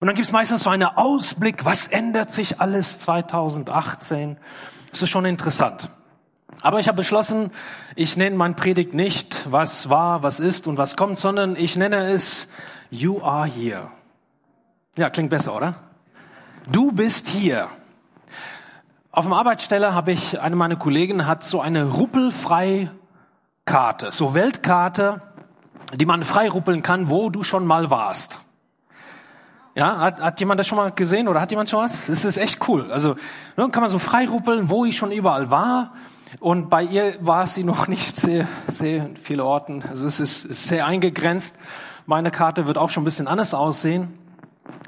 Und 0.00 0.06
dann 0.08 0.16
gibt 0.16 0.26
es 0.26 0.32
meistens 0.32 0.62
so 0.64 0.70
einen 0.70 0.84
Ausblick, 0.84 1.64
was 1.64 1.88
ändert 1.88 2.32
sich 2.32 2.60
alles 2.60 3.00
2018. 3.00 4.36
Das 4.90 5.02
ist 5.02 5.10
schon 5.10 5.24
interessant. 5.24 5.88
Aber 6.60 6.80
ich 6.80 6.88
habe 6.88 6.96
beschlossen, 6.96 7.50
ich 7.94 8.16
nenne 8.16 8.36
mein 8.36 8.56
Predigt 8.56 8.94
nicht, 8.94 9.50
was 9.50 9.90
war, 9.90 10.22
was 10.22 10.40
ist 10.40 10.66
und 10.66 10.78
was 10.78 10.96
kommt, 10.96 11.18
sondern 11.18 11.56
ich 11.56 11.76
nenne 11.76 12.08
es 12.08 12.48
You 12.90 13.22
are 13.22 13.46
here. 13.46 13.90
Ja, 14.96 15.10
klingt 15.10 15.30
besser, 15.30 15.56
oder? 15.56 15.74
Du 16.70 16.92
bist 16.92 17.26
hier. 17.26 17.68
Auf 19.10 19.24
dem 19.24 19.32
Arbeitsstelle 19.32 19.94
habe 19.94 20.12
ich, 20.12 20.40
eine 20.40 20.56
meiner 20.56 20.76
Kollegen 20.76 21.26
hat 21.26 21.44
so 21.44 21.60
eine 21.60 21.84
ruppelfrei 21.84 22.90
Karte, 23.64 24.12
so 24.12 24.34
Weltkarte, 24.34 25.22
die 25.94 26.06
man 26.06 26.22
frei 26.22 26.48
ruppeln 26.48 26.82
kann, 26.82 27.08
wo 27.08 27.30
du 27.30 27.42
schon 27.42 27.66
mal 27.66 27.90
warst. 27.90 28.40
Ja, 29.76 29.98
hat, 29.98 30.20
hat 30.20 30.38
jemand 30.38 30.60
das 30.60 30.68
schon 30.68 30.76
mal 30.76 30.92
gesehen 30.92 31.26
oder 31.26 31.40
hat 31.40 31.50
jemand 31.50 31.68
schon 31.68 31.80
was? 31.80 32.06
Das 32.06 32.24
ist 32.24 32.36
echt 32.36 32.68
cool. 32.68 32.92
Also 32.92 33.16
ne, 33.56 33.68
kann 33.70 33.82
man 33.82 33.90
so 33.90 33.98
frei 33.98 34.26
ruppeln, 34.26 34.70
wo 34.70 34.84
ich 34.84 34.96
schon 34.96 35.10
überall 35.10 35.50
war. 35.50 35.92
Und 36.38 36.70
bei 36.70 36.82
ihr 36.84 37.14
war 37.20 37.46
sie 37.46 37.64
noch 37.64 37.88
nicht 37.88 38.16
sehr, 38.16 38.46
sehr 38.68 39.10
viele 39.20 39.44
Orten. 39.44 39.82
Also 39.82 40.06
es 40.06 40.20
ist, 40.20 40.44
ist 40.44 40.64
sehr 40.64 40.86
eingegrenzt. 40.86 41.56
Meine 42.06 42.30
Karte 42.30 42.66
wird 42.66 42.78
auch 42.78 42.90
schon 42.90 43.02
ein 43.02 43.04
bisschen 43.04 43.26
anders 43.26 43.52
aussehen. 43.52 44.16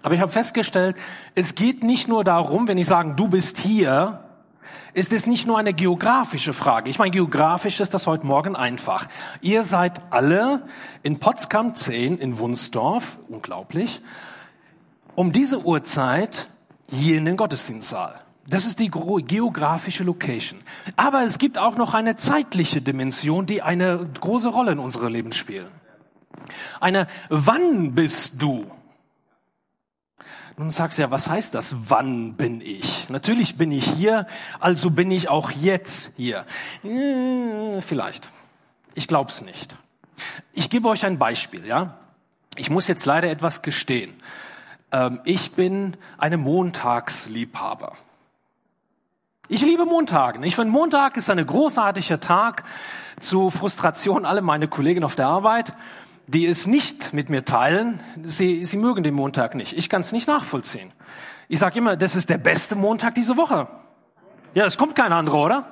Aber 0.03 0.15
ich 0.15 0.21
habe 0.21 0.31
festgestellt, 0.31 0.97
es 1.35 1.57
geht 1.57 1.83
nicht 1.83 2.07
nur 2.07 2.23
darum, 2.23 2.69
wenn 2.69 2.79
ich 2.79 2.87
sage, 2.87 3.15
du 3.17 3.29
bist 3.29 3.59
hier, 3.59 4.21
ist 4.95 5.13
es 5.13 5.27
nicht 5.27 5.47
nur 5.47 5.59
eine 5.59 5.75
geografische 5.75 6.53
Frage. 6.53 6.91
Ich 6.91 6.99
meine, 6.99 7.11
geografisch 7.11 7.81
ist 7.81 7.93
das 7.93 8.07
heute 8.07 8.25
Morgen 8.25 8.55
einfach. 8.55 9.09
Ihr 9.41 9.65
seid 9.65 10.01
alle 10.11 10.63
in 11.03 11.19
Potsdam 11.19 11.75
10 11.75 12.19
in 12.19 12.39
Wunsdorf, 12.39 13.19
unglaublich, 13.29 14.01
um 15.17 15.33
diese 15.33 15.65
Uhrzeit 15.65 16.49
hier 16.89 17.19
in 17.19 17.25
den 17.25 17.37
Gottesdienstsaal. 17.37 18.21
Das 18.49 18.65
ist 18.65 18.79
die 18.79 18.91
geografische 18.91 20.05
Location. 20.05 20.61
Aber 20.95 21.25
es 21.25 21.39
gibt 21.39 21.59
auch 21.59 21.77
noch 21.77 21.95
eine 21.95 22.15
zeitliche 22.15 22.81
Dimension, 22.81 23.47
die 23.47 23.61
eine 23.63 24.09
große 24.21 24.49
Rolle 24.49 24.73
in 24.73 24.79
unserem 24.79 25.13
Leben 25.13 25.33
spielt. 25.33 25.67
Eine 26.79 27.09
Wann 27.29 27.95
bist 27.97 28.41
du? 28.41 28.71
Nun 30.59 30.71
sagst 30.71 30.97
du 30.97 31.03
ja, 31.03 31.11
was 31.11 31.29
heißt 31.29 31.55
das? 31.55 31.91
Wann 31.91 32.35
bin 32.35 32.61
ich? 32.61 33.09
Natürlich 33.11 33.57
bin 33.57 33.73
ich 33.73 33.85
hier, 33.85 34.27
also 34.61 34.91
bin 34.91 35.11
ich 35.11 35.29
auch 35.29 35.51
jetzt 35.51 36.13
hier. 36.17 36.47
Hm, 36.83 37.83
vielleicht. 37.83 38.31
Ich 38.95 39.09
glaub's 39.09 39.43
nicht. 39.43 39.77
Ich 40.53 40.71
gebe 40.71 40.89
euch 40.89 41.05
ein 41.05 41.19
Beispiel, 41.19 41.67
ja? 41.67 41.99
Ich 42.57 42.71
muss 42.71 42.87
jetzt 42.87 43.05
leider 43.05 43.29
etwas 43.29 43.61
gestehen. 43.61 44.15
Ähm, 44.93 45.21
ich 45.25 45.53
bin 45.53 45.97
eine 46.19 46.37
Montagsliebhaber. 46.37 47.93
Ich 49.49 49.63
liebe 49.63 49.85
Montagen. 49.85 50.43
Ich 50.43 50.57
finde, 50.57 50.73
Montag 50.73 51.17
ist 51.17 51.31
ein 51.31 51.45
großartiger 51.45 52.19
Tag 52.19 52.65
zu 53.21 53.51
Frustration 53.51 54.25
alle 54.25 54.43
meine 54.43 54.69
Kollegen 54.69 55.05
auf 55.05 55.15
der 55.15 55.29
Arbeit, 55.29 55.75
die 56.27 56.47
es 56.47 56.67
nicht 56.67 57.13
mit 57.13 57.31
mir 57.31 57.45
teilen. 57.45 58.01
Sie, 58.25 58.65
sie 58.65 58.77
mögen 58.77 59.05
den 59.05 59.15
Montag 59.15 59.55
nicht. 59.55 59.73
Ich 59.73 59.89
kann 59.89 60.01
es 60.01 60.11
nicht 60.11 60.27
nachvollziehen. 60.27 60.93
Ich 61.49 61.61
sage 61.61 61.79
immer, 61.79 61.97
das 61.97 62.17
ist 62.17 62.29
der 62.29 62.39
beste 62.39 62.75
Montag 62.75 63.15
diese 63.15 63.37
Woche. 63.37 63.69
Ja, 64.55 64.67
es 64.67 64.77
kommt 64.77 64.97
kein 64.97 65.13
anderer, 65.13 65.45
oder? 65.45 65.65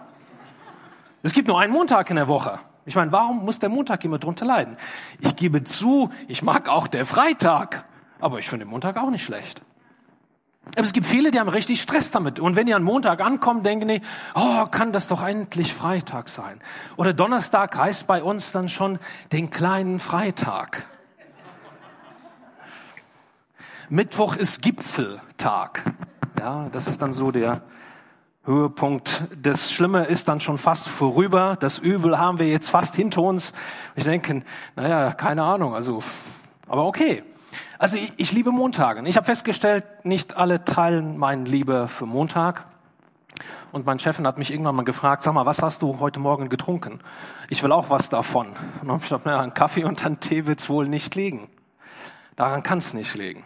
Es 1.22 1.32
gibt 1.32 1.48
nur 1.48 1.58
einen 1.58 1.72
Montag 1.72 2.10
in 2.10 2.16
der 2.16 2.28
Woche. 2.28 2.60
Ich 2.86 2.94
meine, 2.94 3.10
warum 3.10 3.44
muss 3.44 3.58
der 3.58 3.70
Montag 3.70 4.04
immer 4.04 4.18
drunter 4.18 4.44
leiden? 4.44 4.76
Ich 5.18 5.34
gebe 5.34 5.64
zu, 5.64 6.10
ich 6.28 6.42
mag 6.42 6.68
auch 6.68 6.86
der 6.86 7.06
Freitag. 7.06 7.86
Aber 8.24 8.38
ich 8.38 8.48
finde 8.48 8.64
den 8.64 8.70
Montag 8.70 8.96
auch 8.96 9.10
nicht 9.10 9.22
schlecht. 9.22 9.60
Aber 10.76 10.80
es 10.80 10.94
gibt 10.94 11.06
viele, 11.06 11.30
die 11.30 11.38
haben 11.38 11.50
richtig 11.50 11.82
Stress 11.82 12.10
damit. 12.10 12.40
Und 12.40 12.56
wenn 12.56 12.64
die 12.64 12.72
an 12.72 12.82
Montag 12.82 13.20
ankommen, 13.20 13.62
denken 13.62 13.86
die, 13.86 14.00
oh, 14.34 14.64
kann 14.64 14.94
das 14.94 15.08
doch 15.08 15.22
endlich 15.22 15.74
Freitag 15.74 16.30
sein. 16.30 16.58
Oder 16.96 17.12
Donnerstag 17.12 17.76
heißt 17.76 18.06
bei 18.06 18.22
uns 18.22 18.50
dann 18.50 18.70
schon 18.70 18.98
den 19.32 19.50
kleinen 19.50 19.98
Freitag. 19.98 20.86
Mittwoch 23.90 24.36
ist 24.36 24.62
Gipfeltag. 24.62 25.82
Ja, 26.38 26.70
das 26.72 26.88
ist 26.88 27.02
dann 27.02 27.12
so 27.12 27.30
der 27.30 27.60
Höhepunkt. 28.44 29.24
Das 29.36 29.70
Schlimme 29.70 30.06
ist 30.06 30.28
dann 30.28 30.40
schon 30.40 30.56
fast 30.56 30.88
vorüber. 30.88 31.58
Das 31.60 31.78
Übel 31.78 32.18
haben 32.18 32.38
wir 32.38 32.48
jetzt 32.48 32.70
fast 32.70 32.96
hinter 32.96 33.20
uns. 33.20 33.52
Ich 33.96 34.04
denke, 34.04 34.44
naja, 34.76 35.12
keine 35.12 35.42
Ahnung, 35.42 35.74
also, 35.74 36.02
aber 36.66 36.86
okay. 36.86 37.22
Also 37.78 37.96
ich, 37.96 38.12
ich 38.16 38.32
liebe 38.32 38.52
Montage. 38.52 39.02
Ich 39.06 39.16
habe 39.16 39.26
festgestellt, 39.26 39.84
nicht 40.04 40.36
alle 40.36 40.64
teilen 40.64 41.18
meine 41.18 41.44
Liebe 41.44 41.88
für 41.88 42.06
Montag. 42.06 42.66
Und 43.72 43.86
mein 43.86 43.98
Chef 43.98 44.18
hat 44.20 44.38
mich 44.38 44.52
irgendwann 44.52 44.76
mal 44.76 44.84
gefragt, 44.84 45.24
sag 45.24 45.34
mal, 45.34 45.46
was 45.46 45.60
hast 45.60 45.82
du 45.82 45.98
heute 45.98 46.20
Morgen 46.20 46.48
getrunken? 46.48 47.00
Ich 47.48 47.62
will 47.62 47.72
auch 47.72 47.90
was 47.90 48.08
davon. 48.08 48.48
Und 48.48 48.56
dann 48.82 48.88
habe 48.88 48.98
ich 48.98 49.04
gesagt, 49.04 49.26
naja, 49.26 49.40
ein 49.40 49.54
Kaffee 49.54 49.84
und 49.84 50.04
ein 50.06 50.20
Tee 50.20 50.46
wird's 50.46 50.68
wohl 50.68 50.86
nicht 50.86 51.14
liegen. 51.16 51.48
Daran 52.36 52.62
kann 52.62 52.78
es 52.78 52.94
nicht 52.94 53.14
liegen. 53.14 53.44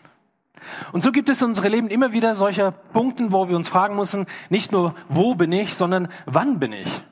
Und 0.92 1.02
so 1.02 1.12
gibt 1.12 1.28
es 1.28 1.40
in 1.40 1.48
unserem 1.48 1.72
Leben 1.72 1.88
immer 1.88 2.12
wieder 2.12 2.34
solche 2.34 2.72
Punkte, 2.92 3.32
wo 3.32 3.48
wir 3.48 3.56
uns 3.56 3.68
fragen 3.68 3.96
müssen, 3.96 4.26
nicht 4.50 4.72
nur, 4.72 4.94
wo 5.08 5.34
bin 5.34 5.52
ich, 5.52 5.74
sondern 5.74 6.08
wann 6.26 6.58
bin 6.58 6.72
ich? 6.72 7.02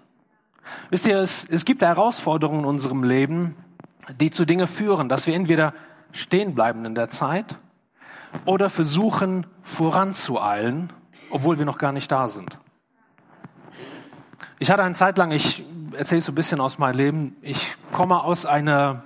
Wisst 0.91 1.07
ihr, 1.07 1.19
es, 1.19 1.47
es 1.49 1.65
gibt 1.65 1.83
Herausforderungen 1.83 2.61
in 2.61 2.67
unserem 2.67 3.05
Leben, 3.05 3.57
die 4.21 4.31
zu 4.31 4.45
Dingen 4.45 4.67
führen, 4.67 5.09
dass 5.09 5.27
wir 5.27 5.35
entweder 5.35 5.75
stehen 6.13 6.55
bleiben 6.55 6.85
in 6.85 6.95
der 6.95 7.11
Zeit 7.11 7.57
oder 8.45 8.71
versuchen 8.71 9.47
voranzueilen, 9.63 10.93
obwohl 11.31 11.59
wir 11.59 11.65
noch 11.65 11.79
gar 11.79 11.93
nicht 11.93 12.11
da 12.11 12.29
sind. 12.29 12.59
Ich 14.59 14.71
hatte 14.71 14.83
eine 14.83 14.95
Zeit 14.95 15.19
lang, 15.19 15.33
ich 15.33 15.65
erzähle 15.93 16.21
so 16.21 16.33
ein 16.33 16.35
bisschen 16.35 16.61
aus 16.61 16.79
meinem 16.79 16.97
Leben, 16.97 17.37
ich 17.43 17.77
komme 17.93 18.23
aus 18.23 18.47
einer, 18.47 19.03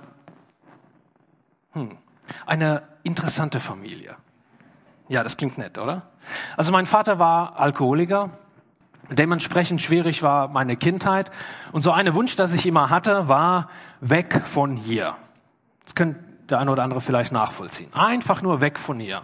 hm, 1.73 1.97
einer 2.45 2.83
interessante 3.03 3.59
Familie. 3.59 4.15
Ja, 5.09 5.23
das 5.23 5.35
klingt 5.35 5.57
nett, 5.57 5.77
oder? 5.77 6.03
Also 6.55 6.71
mein 6.71 6.85
Vater 6.85 7.19
war 7.19 7.59
Alkoholiker, 7.59 8.29
dementsprechend 9.09 9.81
schwierig 9.81 10.23
war 10.23 10.47
meine 10.47 10.77
Kindheit 10.77 11.31
und 11.73 11.81
so 11.81 11.91
eine 11.91 12.13
Wunsch, 12.15 12.35
das 12.35 12.53
ich 12.53 12.65
immer 12.65 12.89
hatte, 12.89 13.27
war 13.27 13.69
weg 13.99 14.41
von 14.45 14.77
hier. 14.77 15.15
Das 15.83 15.95
können 15.95 16.30
der 16.51 16.59
eine 16.59 16.71
oder 16.71 16.83
andere 16.83 17.01
vielleicht 17.01 17.31
nachvollziehen. 17.31 17.91
Einfach 17.93 18.41
nur 18.41 18.61
weg 18.61 18.77
von 18.77 18.99
hier. 18.99 19.23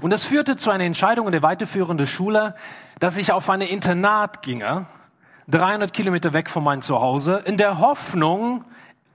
Und 0.00 0.10
das 0.10 0.24
führte 0.24 0.56
zu 0.56 0.70
einer 0.70 0.84
Entscheidung 0.84 1.26
in 1.26 1.32
der 1.32 1.42
weiterführenden 1.42 2.06
Schule, 2.06 2.54
dass 2.98 3.16
ich 3.16 3.32
auf 3.32 3.48
eine 3.48 3.68
Internat 3.68 4.42
ginge, 4.42 4.86
300 5.48 5.92
Kilometer 5.92 6.32
weg 6.32 6.50
von 6.50 6.64
meinem 6.64 6.82
Zuhause, 6.82 7.42
in 7.44 7.56
der 7.56 7.78
Hoffnung, 7.78 8.64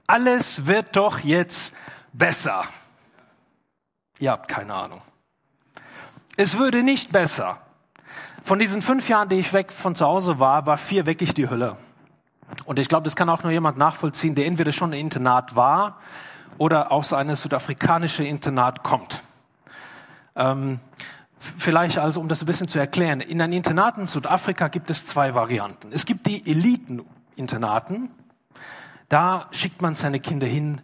alles 0.06 0.66
wird 0.66 0.96
doch 0.96 1.20
jetzt 1.20 1.74
besser. 2.12 2.64
Ihr 4.18 4.32
habt 4.32 4.48
keine 4.48 4.74
Ahnung. 4.74 5.02
Es 6.36 6.58
würde 6.58 6.82
nicht 6.82 7.12
besser. 7.12 7.58
Von 8.42 8.58
diesen 8.58 8.82
fünf 8.82 9.08
Jahren, 9.08 9.28
die 9.28 9.36
ich 9.36 9.52
weg 9.52 9.72
von 9.72 9.94
zu 9.94 10.06
Hause 10.06 10.38
war, 10.38 10.66
war 10.66 10.78
vier 10.78 11.06
wirklich 11.06 11.34
die 11.34 11.48
Hölle. 11.48 11.76
Und 12.64 12.78
ich 12.78 12.88
glaube, 12.88 13.04
das 13.04 13.16
kann 13.16 13.28
auch 13.28 13.42
nur 13.42 13.52
jemand 13.52 13.78
nachvollziehen, 13.78 14.34
der 14.34 14.46
entweder 14.46 14.72
schon 14.72 14.92
im 14.92 14.98
Internat 14.98 15.54
war 15.54 15.98
oder 16.58 16.92
aus 16.92 17.12
einem 17.12 17.34
südafrikanischen 17.34 18.26
Internat 18.26 18.82
kommt. 18.82 19.22
Ähm, 20.36 20.80
vielleicht 21.38 21.98
also, 21.98 22.20
um 22.20 22.28
das 22.28 22.42
ein 22.42 22.46
bisschen 22.46 22.68
zu 22.68 22.78
erklären. 22.78 23.20
In 23.20 23.40
einem 23.40 23.52
Internat 23.52 23.98
in 23.98 24.06
Südafrika 24.06 24.68
gibt 24.68 24.90
es 24.90 25.06
zwei 25.06 25.34
Varianten. 25.34 25.92
Es 25.92 26.06
gibt 26.06 26.26
die 26.26 26.46
Eliteninternaten. 26.48 28.10
Da 29.08 29.46
schickt 29.50 29.82
man 29.82 29.94
seine 29.94 30.20
Kinder 30.20 30.46
hin, 30.46 30.80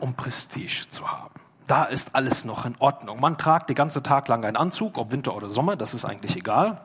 um 0.00 0.14
Prestige 0.14 0.86
zu 0.88 1.10
haben. 1.10 1.40
Da 1.66 1.84
ist 1.84 2.14
alles 2.14 2.44
noch 2.44 2.64
in 2.64 2.76
Ordnung. 2.78 3.20
Man 3.20 3.38
tragt 3.38 3.68
den 3.68 3.76
ganzen 3.76 4.02
Tag 4.02 4.28
lang 4.28 4.44
einen 4.44 4.56
Anzug, 4.56 4.98
ob 4.98 5.10
Winter 5.10 5.34
oder 5.34 5.50
Sommer, 5.50 5.76
das 5.76 5.94
ist 5.94 6.04
eigentlich 6.04 6.36
egal 6.36 6.80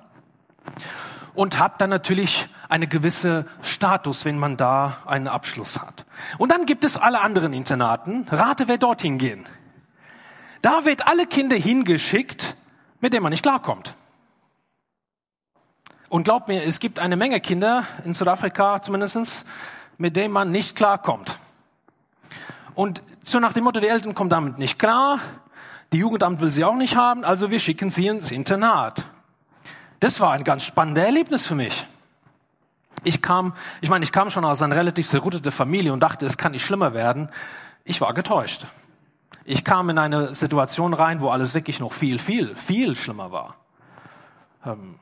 und 1.34 1.60
hat 1.60 1.82
dann 1.82 1.90
natürlich 1.90 2.50
eine 2.70 2.88
gewisse 2.88 3.46
Status, 3.62 4.26
wenn 4.26 4.38
man 4.38 4.58
da 4.58 4.98
einen 5.06 5.28
Abschluss 5.28 5.80
hat. 5.80 6.06
Und 6.38 6.52
dann 6.52 6.66
gibt 6.66 6.84
es 6.86 6.98
alle 6.98 7.22
anderen 7.22 7.54
Internaten. 7.54 8.28
Rate, 8.30 8.68
wer 8.68 8.78
dorthin 8.78 9.18
gehen. 9.18 9.46
Da 10.62 10.86
wird 10.86 11.08
alle 11.08 11.26
Kinder 11.26 11.56
hingeschickt, 11.56 12.56
mit 13.00 13.14
denen 13.14 13.24
man 13.24 13.32
nicht 13.32 13.44
klarkommt. 13.44 13.96
Und 16.10 16.24
glaubt 16.24 16.48
mir, 16.48 16.64
es 16.64 16.80
gibt 16.80 17.00
eine 17.00 17.16
Menge 17.16 17.40
Kinder 17.40 17.86
in 18.06 18.14
Südafrika 18.14 18.82
zumindestens, 18.82 19.46
mit 19.98 20.16
denen 20.16 20.34
man 20.34 20.52
nicht 20.52 20.76
klarkommt. 20.76 21.38
Und 22.76 23.02
so 23.24 23.40
nach 23.40 23.54
dem 23.54 23.64
Motto, 23.64 23.80
die 23.80 23.88
Eltern 23.88 24.14
kommen 24.14 24.30
damit 24.30 24.58
nicht 24.58 24.78
klar, 24.78 25.20
die 25.94 26.00
Jugendamt 26.00 26.42
will 26.42 26.52
sie 26.52 26.64
auch 26.64 26.76
nicht 26.76 26.96
haben, 26.96 27.24
also 27.24 27.52
wir 27.52 27.60
schicken 27.60 27.90
sie 27.90 28.08
ins 28.08 28.32
Internat. 28.32 29.04
Das 30.02 30.20
war 30.20 30.32
ein 30.32 30.44
ganz 30.44 30.64
spannendes 30.64 31.06
Erlebnis 31.06 31.46
für 31.46 31.54
mich. 31.54 31.86
Ich 33.04 33.22
kam, 33.22 33.54
ich 33.82 33.90
meine, 33.90 34.04
ich 34.04 34.12
kam 34.12 34.32
schon 34.32 34.44
aus 34.44 34.62
einer 34.62 34.76
relativ 34.76 35.08
zerrütteten 35.08 35.52
Familie 35.52 35.94
und 35.94 36.02
dachte, 36.02 36.26
es 36.26 36.38
kann 36.38 36.54
nicht 36.54 36.66
schlimmer 36.66 36.94
werden. 36.94 37.30
Ich 37.84 38.02
war 38.02 38.14
getäuscht. 38.16 38.66
Ich 39.46 39.64
kam 39.64 39.90
in 39.92 40.00
eine 40.00 40.34
Situation 40.34 40.96
rein, 40.96 41.22
wo 41.22 41.30
alles 41.30 41.54
wirklich 41.54 41.80
noch 41.80 41.94
viel, 41.94 42.18
viel, 42.18 42.56
viel 42.56 42.96
schlimmer 42.96 43.32
war. 43.32 43.58
Ähm, 44.66 44.96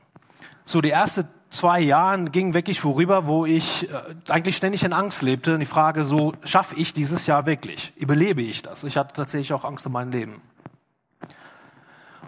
so 0.66 0.82
die 0.82 0.90
ersten 0.90 1.26
zwei 1.48 1.80
Jahren 1.80 2.30
ging 2.30 2.52
wirklich 2.52 2.78
vorüber, 2.78 3.26
wo 3.26 3.46
ich 3.46 3.90
äh, 3.90 4.02
eigentlich 4.28 4.58
ständig 4.58 4.84
in 4.84 4.92
Angst 4.92 5.22
lebte. 5.22 5.54
Und 5.54 5.60
die 5.60 5.66
Frage 5.66 6.04
so, 6.04 6.34
schaffe 6.44 6.74
ich 6.74 6.92
dieses 6.92 7.26
Jahr 7.26 7.46
wirklich? 7.46 7.94
Überlebe 7.96 8.42
ich 8.42 8.60
das? 8.60 8.84
Ich 8.84 8.98
hatte 8.98 9.14
tatsächlich 9.14 9.54
auch 9.54 9.64
Angst 9.64 9.86
um 9.86 9.92
mein 9.92 10.12
Leben. 10.12 10.42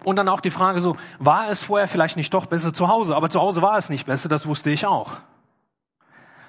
Und 0.03 0.17
dann 0.17 0.29
auch 0.29 0.41
die 0.41 0.49
Frage 0.49 0.81
so, 0.81 0.97
war 1.19 1.49
es 1.49 1.63
vorher 1.63 1.87
vielleicht 1.87 2.17
nicht 2.17 2.33
doch 2.33 2.45
besser 2.45 2.73
zu 2.73 2.87
Hause? 2.87 3.15
Aber 3.15 3.29
zu 3.29 3.39
Hause 3.39 3.61
war 3.61 3.77
es 3.77 3.89
nicht 3.89 4.05
besser, 4.05 4.29
das 4.29 4.47
wusste 4.47 4.69
ich 4.69 4.85
auch. 4.85 5.11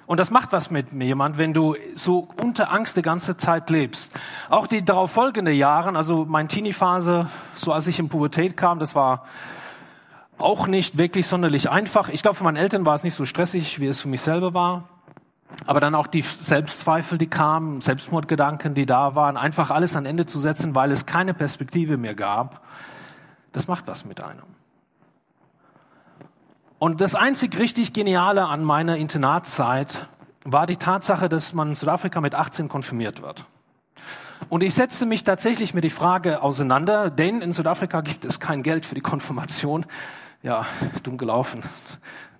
Und 0.06 0.20
das 0.20 0.30
macht 0.30 0.52
was 0.52 0.70
mit 0.70 0.92
mir, 0.92 1.06
jemand, 1.06 1.38
wenn 1.38 1.54
du 1.54 1.76
so 1.94 2.28
unter 2.42 2.70
Angst 2.70 2.96
die 2.96 3.02
ganze 3.02 3.36
Zeit 3.36 3.70
lebst. 3.70 4.12
Auch 4.50 4.66
die 4.66 4.84
darauf 4.84 5.10
folgenden 5.10 5.54
Jahren, 5.54 5.96
also 5.96 6.26
meine 6.26 6.48
Teenie-Phase, 6.48 7.28
so 7.54 7.72
als 7.72 7.86
ich 7.86 7.98
in 7.98 8.10
Pubertät 8.10 8.56
kam, 8.56 8.78
das 8.78 8.94
war 8.94 9.24
auch 10.36 10.66
nicht 10.66 10.98
wirklich 10.98 11.26
sonderlich 11.26 11.70
einfach. 11.70 12.08
Ich 12.10 12.22
glaube, 12.22 12.36
für 12.36 12.44
meine 12.44 12.58
Eltern 12.58 12.84
war 12.84 12.94
es 12.94 13.04
nicht 13.04 13.14
so 13.14 13.24
stressig, 13.24 13.80
wie 13.80 13.86
es 13.86 14.00
für 14.00 14.08
mich 14.08 14.20
selber 14.20 14.52
war. 14.52 14.88
Aber 15.66 15.80
dann 15.80 15.94
auch 15.94 16.08
die 16.08 16.22
Selbstzweifel, 16.22 17.16
die 17.16 17.28
kamen, 17.28 17.80
Selbstmordgedanken, 17.80 18.74
die 18.74 18.86
da 18.86 19.14
waren, 19.14 19.36
einfach 19.36 19.70
alles 19.70 19.96
an 19.96 20.04
Ende 20.04 20.26
zu 20.26 20.38
setzen, 20.38 20.74
weil 20.74 20.90
es 20.90 21.06
keine 21.06 21.32
Perspektive 21.32 21.96
mehr 21.96 22.14
gab, 22.14 22.60
das 23.54 23.68
macht 23.68 23.86
was 23.86 24.04
mit 24.04 24.22
einem. 24.22 24.42
Und 26.78 27.00
das 27.00 27.14
einzig 27.14 27.58
richtig 27.58 27.94
Geniale 27.94 28.44
an 28.44 28.62
meiner 28.62 28.96
Internatszeit 28.96 30.08
war 30.44 30.66
die 30.66 30.76
Tatsache, 30.76 31.30
dass 31.30 31.54
man 31.54 31.68
in 31.70 31.74
Südafrika 31.74 32.20
mit 32.20 32.34
18 32.34 32.68
konfirmiert 32.68 33.22
wird. 33.22 33.46
Und 34.50 34.62
ich 34.62 34.74
setzte 34.74 35.06
mich 35.06 35.24
tatsächlich 35.24 35.72
mit 35.72 35.84
die 35.84 35.90
Frage 35.90 36.42
auseinander, 36.42 37.08
denn 37.10 37.40
in 37.40 37.52
Südafrika 37.52 38.02
gibt 38.02 38.26
es 38.26 38.40
kein 38.40 38.62
Geld 38.62 38.84
für 38.84 38.94
die 38.94 39.00
Konfirmation. 39.00 39.86
Ja, 40.42 40.66
dumm 41.02 41.16
gelaufen. 41.16 41.62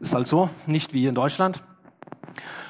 Ist 0.00 0.14
halt 0.14 0.26
so, 0.26 0.50
nicht 0.66 0.92
wie 0.92 1.06
in 1.06 1.14
Deutschland. 1.14 1.62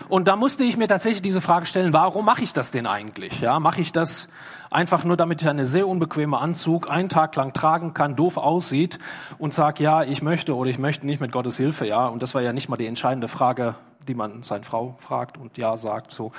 Und 0.08 0.28
da 0.28 0.36
musste 0.36 0.64
ich 0.64 0.76
mir 0.76 0.88
tatsächlich 0.88 1.22
diese 1.22 1.40
Frage 1.40 1.66
stellen, 1.66 1.92
warum 1.92 2.24
mache 2.24 2.42
ich 2.42 2.52
das 2.52 2.70
denn 2.70 2.86
eigentlich? 2.86 3.40
Ja, 3.40 3.58
mache 3.58 3.80
ich 3.80 3.92
das 3.92 4.28
einfach 4.70 5.04
nur, 5.04 5.16
damit 5.16 5.40
ich 5.40 5.48
eine 5.48 5.64
sehr 5.64 5.88
unbequeme 5.88 6.38
Anzug 6.38 6.90
einen 6.90 7.08
Tag 7.08 7.34
lang 7.36 7.52
tragen 7.52 7.94
kann, 7.94 8.16
doof 8.16 8.36
aussieht 8.36 8.98
und 9.38 9.54
sag, 9.54 9.80
ja, 9.80 10.02
ich 10.02 10.20
möchte 10.20 10.56
oder 10.56 10.68
ich 10.68 10.78
möchte 10.78 11.06
nicht 11.06 11.20
mit 11.20 11.32
Gottes 11.32 11.56
Hilfe, 11.56 11.86
ja. 11.86 12.06
Und 12.06 12.22
das 12.22 12.34
war 12.34 12.42
ja 12.42 12.52
nicht 12.52 12.68
mal 12.68 12.76
die 12.76 12.86
entscheidende 12.86 13.28
Frage, 13.28 13.76
die 14.06 14.14
man 14.14 14.42
seine 14.42 14.64
Frau 14.64 14.96
fragt 14.98 15.38
und 15.38 15.56
ja 15.56 15.76
sagt, 15.76 16.12
so. 16.12 16.32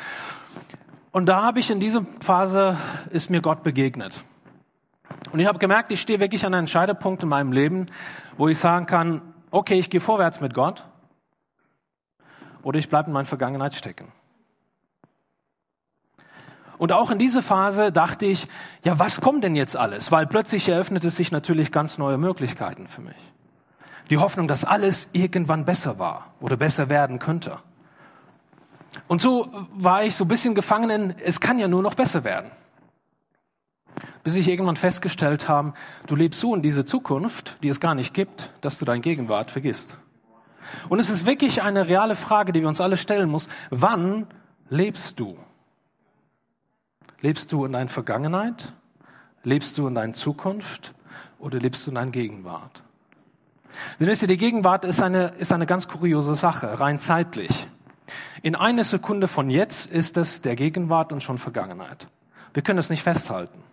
Und 1.11 1.27
da 1.27 1.43
habe 1.43 1.59
ich 1.59 1.71
in 1.71 1.79
dieser 1.79 2.05
Phase, 2.19 2.77
ist 3.09 3.29
mir 3.29 3.41
Gott 3.41 3.63
begegnet. 3.63 4.21
Und 5.31 5.39
ich 5.39 5.47
habe 5.47 5.59
gemerkt, 5.59 5.91
ich 5.91 6.01
stehe 6.01 6.19
wirklich 6.19 6.45
an 6.45 6.53
einem 6.53 6.67
Scheidepunkt 6.67 7.23
in 7.23 7.29
meinem 7.29 7.51
Leben, 7.51 7.87
wo 8.37 8.47
ich 8.47 8.59
sagen 8.59 8.85
kann, 8.85 9.21
okay, 9.49 9.79
ich 9.79 9.89
gehe 9.89 10.01
vorwärts 10.01 10.41
mit 10.41 10.53
Gott 10.53 10.83
oder 12.65 12.79
ich 12.79 12.89
bleibe 12.89 13.07
in 13.07 13.13
meiner 13.13 13.25
Vergangenheit 13.25 13.75
stecken. 13.75 14.11
Und 16.79 16.91
auch 16.91 17.11
in 17.11 17.19
diese 17.19 17.43
Phase 17.43 17.91
dachte 17.91 18.25
ich, 18.25 18.47
ja, 18.83 18.97
was 18.97 19.21
kommt 19.21 19.43
denn 19.43 19.55
jetzt 19.55 19.77
alles? 19.77 20.11
Weil 20.11 20.25
plötzlich 20.25 20.67
eröffnete 20.67 21.11
sich 21.11 21.31
natürlich 21.31 21.71
ganz 21.71 21.99
neue 21.99 22.17
Möglichkeiten 22.17 22.87
für 22.87 23.01
mich. 23.01 23.15
Die 24.09 24.17
Hoffnung, 24.17 24.47
dass 24.47 24.65
alles 24.65 25.09
irgendwann 25.13 25.63
besser 25.63 25.99
war 25.99 26.33
oder 26.41 26.57
besser 26.57 26.89
werden 26.89 27.19
könnte. 27.19 27.59
Und 29.07 29.21
so 29.21 29.47
war 29.75 30.03
ich 30.03 30.15
so 30.15 30.25
ein 30.25 30.27
bisschen 30.27 30.55
gefangen 30.55 30.89
in, 30.89 31.15
es 31.23 31.39
kann 31.39 31.59
ja 31.59 31.67
nur 31.67 31.83
noch 31.83 31.93
besser 31.93 32.23
werden. 32.23 32.49
Bis 34.23 34.35
ich 34.35 34.47
irgendwann 34.47 34.75
festgestellt 34.75 35.47
habe, 35.47 35.75
du 36.07 36.15
lebst 36.15 36.41
so 36.41 36.55
in 36.55 36.63
diese 36.63 36.83
Zukunft, 36.83 37.57
die 37.61 37.69
es 37.69 37.79
gar 37.79 37.93
nicht 37.93 38.15
gibt, 38.15 38.49
dass 38.61 38.79
du 38.79 38.85
dein 38.85 39.01
Gegenwart 39.01 39.51
vergisst. 39.51 39.97
Und 40.89 40.99
es 40.99 41.09
ist 41.09 41.25
wirklich 41.25 41.61
eine 41.61 41.87
reale 41.87 42.15
Frage, 42.15 42.51
die 42.51 42.61
wir 42.61 42.67
uns 42.67 42.81
alle 42.81 42.97
stellen 42.97 43.29
muss. 43.29 43.47
Wann 43.69 44.27
lebst 44.69 45.19
du? 45.19 45.37
Lebst 47.21 47.51
du 47.51 47.65
in 47.65 47.71
deiner 47.71 47.89
Vergangenheit? 47.89 48.73
Lebst 49.43 49.77
du 49.77 49.87
in 49.87 49.95
deiner 49.95 50.13
Zukunft? 50.13 50.93
Oder 51.39 51.59
lebst 51.59 51.85
du 51.85 51.91
in 51.91 51.95
deiner 51.95 52.11
Gegenwart? 52.11 52.83
Denn 53.99 54.07
wisst 54.07 54.21
ihr, 54.21 54.27
die 54.27 54.37
Gegenwart 54.37 54.85
ist 54.85 55.01
eine, 55.01 55.27
ist 55.37 55.51
eine 55.51 55.65
ganz 55.65 55.87
kuriose 55.87 56.35
Sache, 56.35 56.79
rein 56.79 56.99
zeitlich. 56.99 57.67
In 58.41 58.55
einer 58.55 58.83
Sekunde 58.83 59.27
von 59.27 59.49
jetzt 59.49 59.91
ist 59.91 60.17
es 60.17 60.41
der 60.41 60.55
Gegenwart 60.55 61.11
und 61.11 61.23
schon 61.23 61.37
Vergangenheit. 61.37 62.07
Wir 62.53 62.63
können 62.63 62.79
es 62.79 62.89
nicht 62.89 63.03
festhalten. 63.03 63.63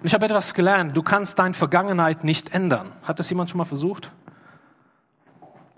Und 0.00 0.06
ich 0.06 0.14
habe 0.14 0.26
etwas 0.26 0.54
gelernt. 0.54 0.96
Du 0.96 1.02
kannst 1.02 1.38
deine 1.38 1.54
Vergangenheit 1.54 2.24
nicht 2.24 2.52
ändern. 2.52 2.92
Hat 3.02 3.18
das 3.18 3.30
jemand 3.30 3.50
schon 3.50 3.58
mal 3.58 3.64
versucht? 3.64 4.12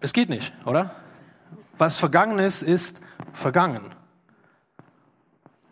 Es 0.00 0.12
geht 0.12 0.28
nicht, 0.28 0.52
oder? 0.64 0.90
Was 1.76 1.98
vergangen 1.98 2.38
ist, 2.38 2.62
ist 2.62 3.00
vergangen. 3.32 3.94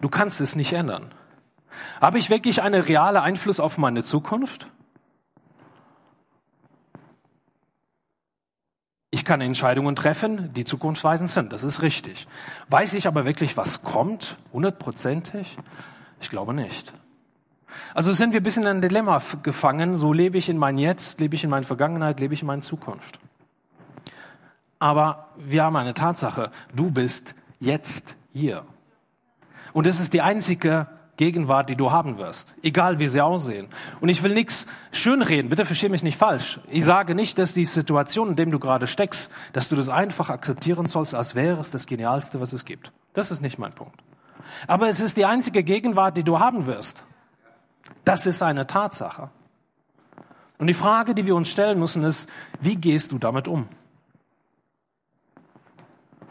Du 0.00 0.08
kannst 0.08 0.40
es 0.40 0.56
nicht 0.56 0.73
ändern. 0.73 1.12
Habe 2.00 2.19
ich 2.19 2.31
wirklich 2.31 2.62
einen 2.62 2.82
realen 2.82 3.23
Einfluss 3.23 3.61
auf 3.61 3.78
meine 3.78 4.02
Zukunft? 4.02 4.69
Ich 9.11 9.25
kann 9.25 9.40
Entscheidungen 9.40 9.96
treffen, 9.96 10.52
die 10.52 10.64
zukunftsweisend 10.64 11.31
sind. 11.31 11.52
Das 11.52 11.64
ist 11.64 11.81
richtig. 11.82 12.26
Weiß 12.69 12.94
ich 12.94 13.06
aber 13.06 13.25
wirklich, 13.25 13.56
was 13.56 13.82
kommt? 13.82 14.37
Hundertprozentig? 14.52 15.56
Ich 16.20 16.28
glaube 16.28 16.52
nicht. 16.52 16.93
Also 17.94 18.12
sind 18.12 18.32
wir 18.32 18.40
ein 18.40 18.43
bisschen 18.43 18.64
in 18.64 18.69
ein 18.69 18.82
Dilemma 18.82 19.23
gefangen. 19.43 19.96
So 19.96 20.12
lebe 20.12 20.38
ich 20.38 20.49
in 20.49 20.58
mein 20.58 20.78
Jetzt, 20.78 21.20
lebe 21.20 21.34
ich 21.34 21.44
in 21.44 21.50
meine 21.50 21.64
Vergangenheit, 21.64 22.20
lebe 22.20 22.34
ich 22.34 22.43
in 22.43 22.46
meine 22.46 22.62
Zukunft. 22.62 23.19
Aber 24.78 25.28
wir 25.37 25.64
haben 25.64 25.76
eine 25.76 25.94
Tatsache. 25.94 26.50
Du 26.75 26.90
bist 26.90 27.34
jetzt 27.61 28.17
hier. 28.32 28.64
Und 29.73 29.87
es 29.87 30.00
ist 30.00 30.12
die 30.12 30.23
einzige 30.23 30.87
Gegenwart, 31.17 31.70
die 31.70 31.76
du 31.76 31.90
haben 31.90 32.19
wirst, 32.19 32.55
egal 32.62 32.99
wie 32.99 33.08
sie 33.08 33.23
aussehen. 33.23 33.69
Und 34.00 34.11
ich 34.11 34.23
will 34.23 34.34
nichts 34.34 34.67
schönreden, 34.93 35.49
bitte 35.49 35.64
versteh 35.64 35.88
mich 35.88 36.02
nicht 36.02 36.19
falsch. 36.19 36.61
Ich 36.70 36.84
sage 36.84 37.14
nicht, 37.14 37.38
dass 37.38 37.55
die 37.55 37.64
Situation, 37.64 38.31
in 38.31 38.37
der 38.37 38.46
du 38.46 38.58
gerade 38.58 38.87
steckst, 38.87 39.31
dass 39.52 39.69
du 39.69 39.76
das 39.76 39.88
einfach 39.88 40.28
akzeptieren 40.28 40.87
sollst, 40.87 41.14
als 41.14 41.34
wäre 41.34 41.58
es 41.58 41.70
das 41.70 41.87
Genialste, 41.87 42.40
was 42.40 42.52
es 42.52 42.64
gibt. 42.64 42.93
Das 43.14 43.31
ist 43.31 43.40
nicht 43.40 43.58
mein 43.58 43.73
Punkt. 43.73 43.99
Aber 44.67 44.88
es 44.88 45.00
ist 45.00 45.17
die 45.17 45.25
einzige 45.25 45.62
Gegenwart, 45.62 46.17
die 46.17 46.23
du 46.23 46.38
haben 46.38 46.67
wirst. 46.67 47.02
Das 48.05 48.26
ist 48.26 48.43
eine 48.43 48.67
Tatsache. 48.67 49.31
Und 50.58 50.67
die 50.67 50.75
Frage, 50.75 51.14
die 51.14 51.26
wir 51.26 51.34
uns 51.34 51.49
stellen 51.49 51.78
müssen, 51.78 52.04
ist, 52.04 52.28
wie 52.61 52.76
gehst 52.76 53.12
du 53.12 53.18
damit 53.18 53.49
um? 53.49 53.68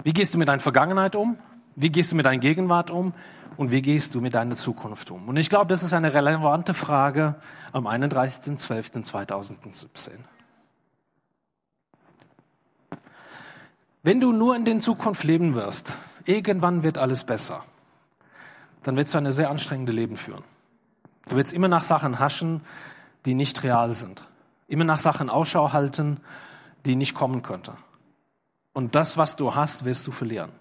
Wie 0.06 0.14
gehst 0.14 0.34
du 0.36 0.38
mit 0.38 0.48
deiner 0.48 0.60
Vergangenheit 0.60 1.16
um? 1.16 1.40
Wie 1.76 1.90
gehst 1.90 2.12
du 2.12 2.16
mit 2.16 2.28
deiner 2.28 2.38
Gegenwart 2.38 2.92
um? 2.92 3.16
Und 3.58 3.72
wie 3.72 3.82
gehst 3.82 4.14
du 4.14 4.22
mit 4.22 4.36
deiner 4.36 4.56
Zukunft 4.56 5.10
um? 5.10 5.28
Und 5.28 5.36
ich 5.36 5.50
glaube, 5.50 5.66
das 5.66 5.82
ist 5.82 5.94
eine 5.94 6.14
relevante 6.14 6.76
Frage 6.76 7.34
am 7.72 7.88
31.12.2017. 7.88 10.10
Wenn 14.04 14.22
du 14.22 14.32
nur 14.32 14.56
in 14.56 14.64
den 14.64 14.80
Zukunft 14.80 15.24
leben 15.24 15.56
wirst, 15.56 15.98
irgendwann 16.26 16.84
wird 16.84 17.00
alles 17.00 17.24
besser, 17.24 17.64
dann 18.84 18.98
wirst 18.98 19.16
du 19.16 19.18
eine 19.18 19.32
sehr 19.32 19.50
anstrengende 19.50 19.92
Leben 19.92 20.18
führen. 20.18 20.44
Du 21.30 21.36
wirst 21.36 21.52
immer 21.52 21.68
nach 21.68 21.82
Sachen 21.82 22.20
haschen, 22.20 22.62
die 23.26 23.34
nicht 23.34 23.64
real 23.64 23.92
sind. 23.92 24.22
Immer 24.68 24.84
nach 24.84 25.00
Sachen 25.00 25.32
Ausschau 25.32 25.74
halten, 25.74 26.20
die 26.86 26.96
nicht 26.96 27.16
kommen 27.16 27.42
könnte. 27.42 27.74
Und 28.76 28.94
das, 28.94 29.16
was 29.16 29.38
du 29.38 29.56
hast, 29.56 29.86
wirst 29.86 30.06
du 30.06 30.12
verlieren. 30.12 30.52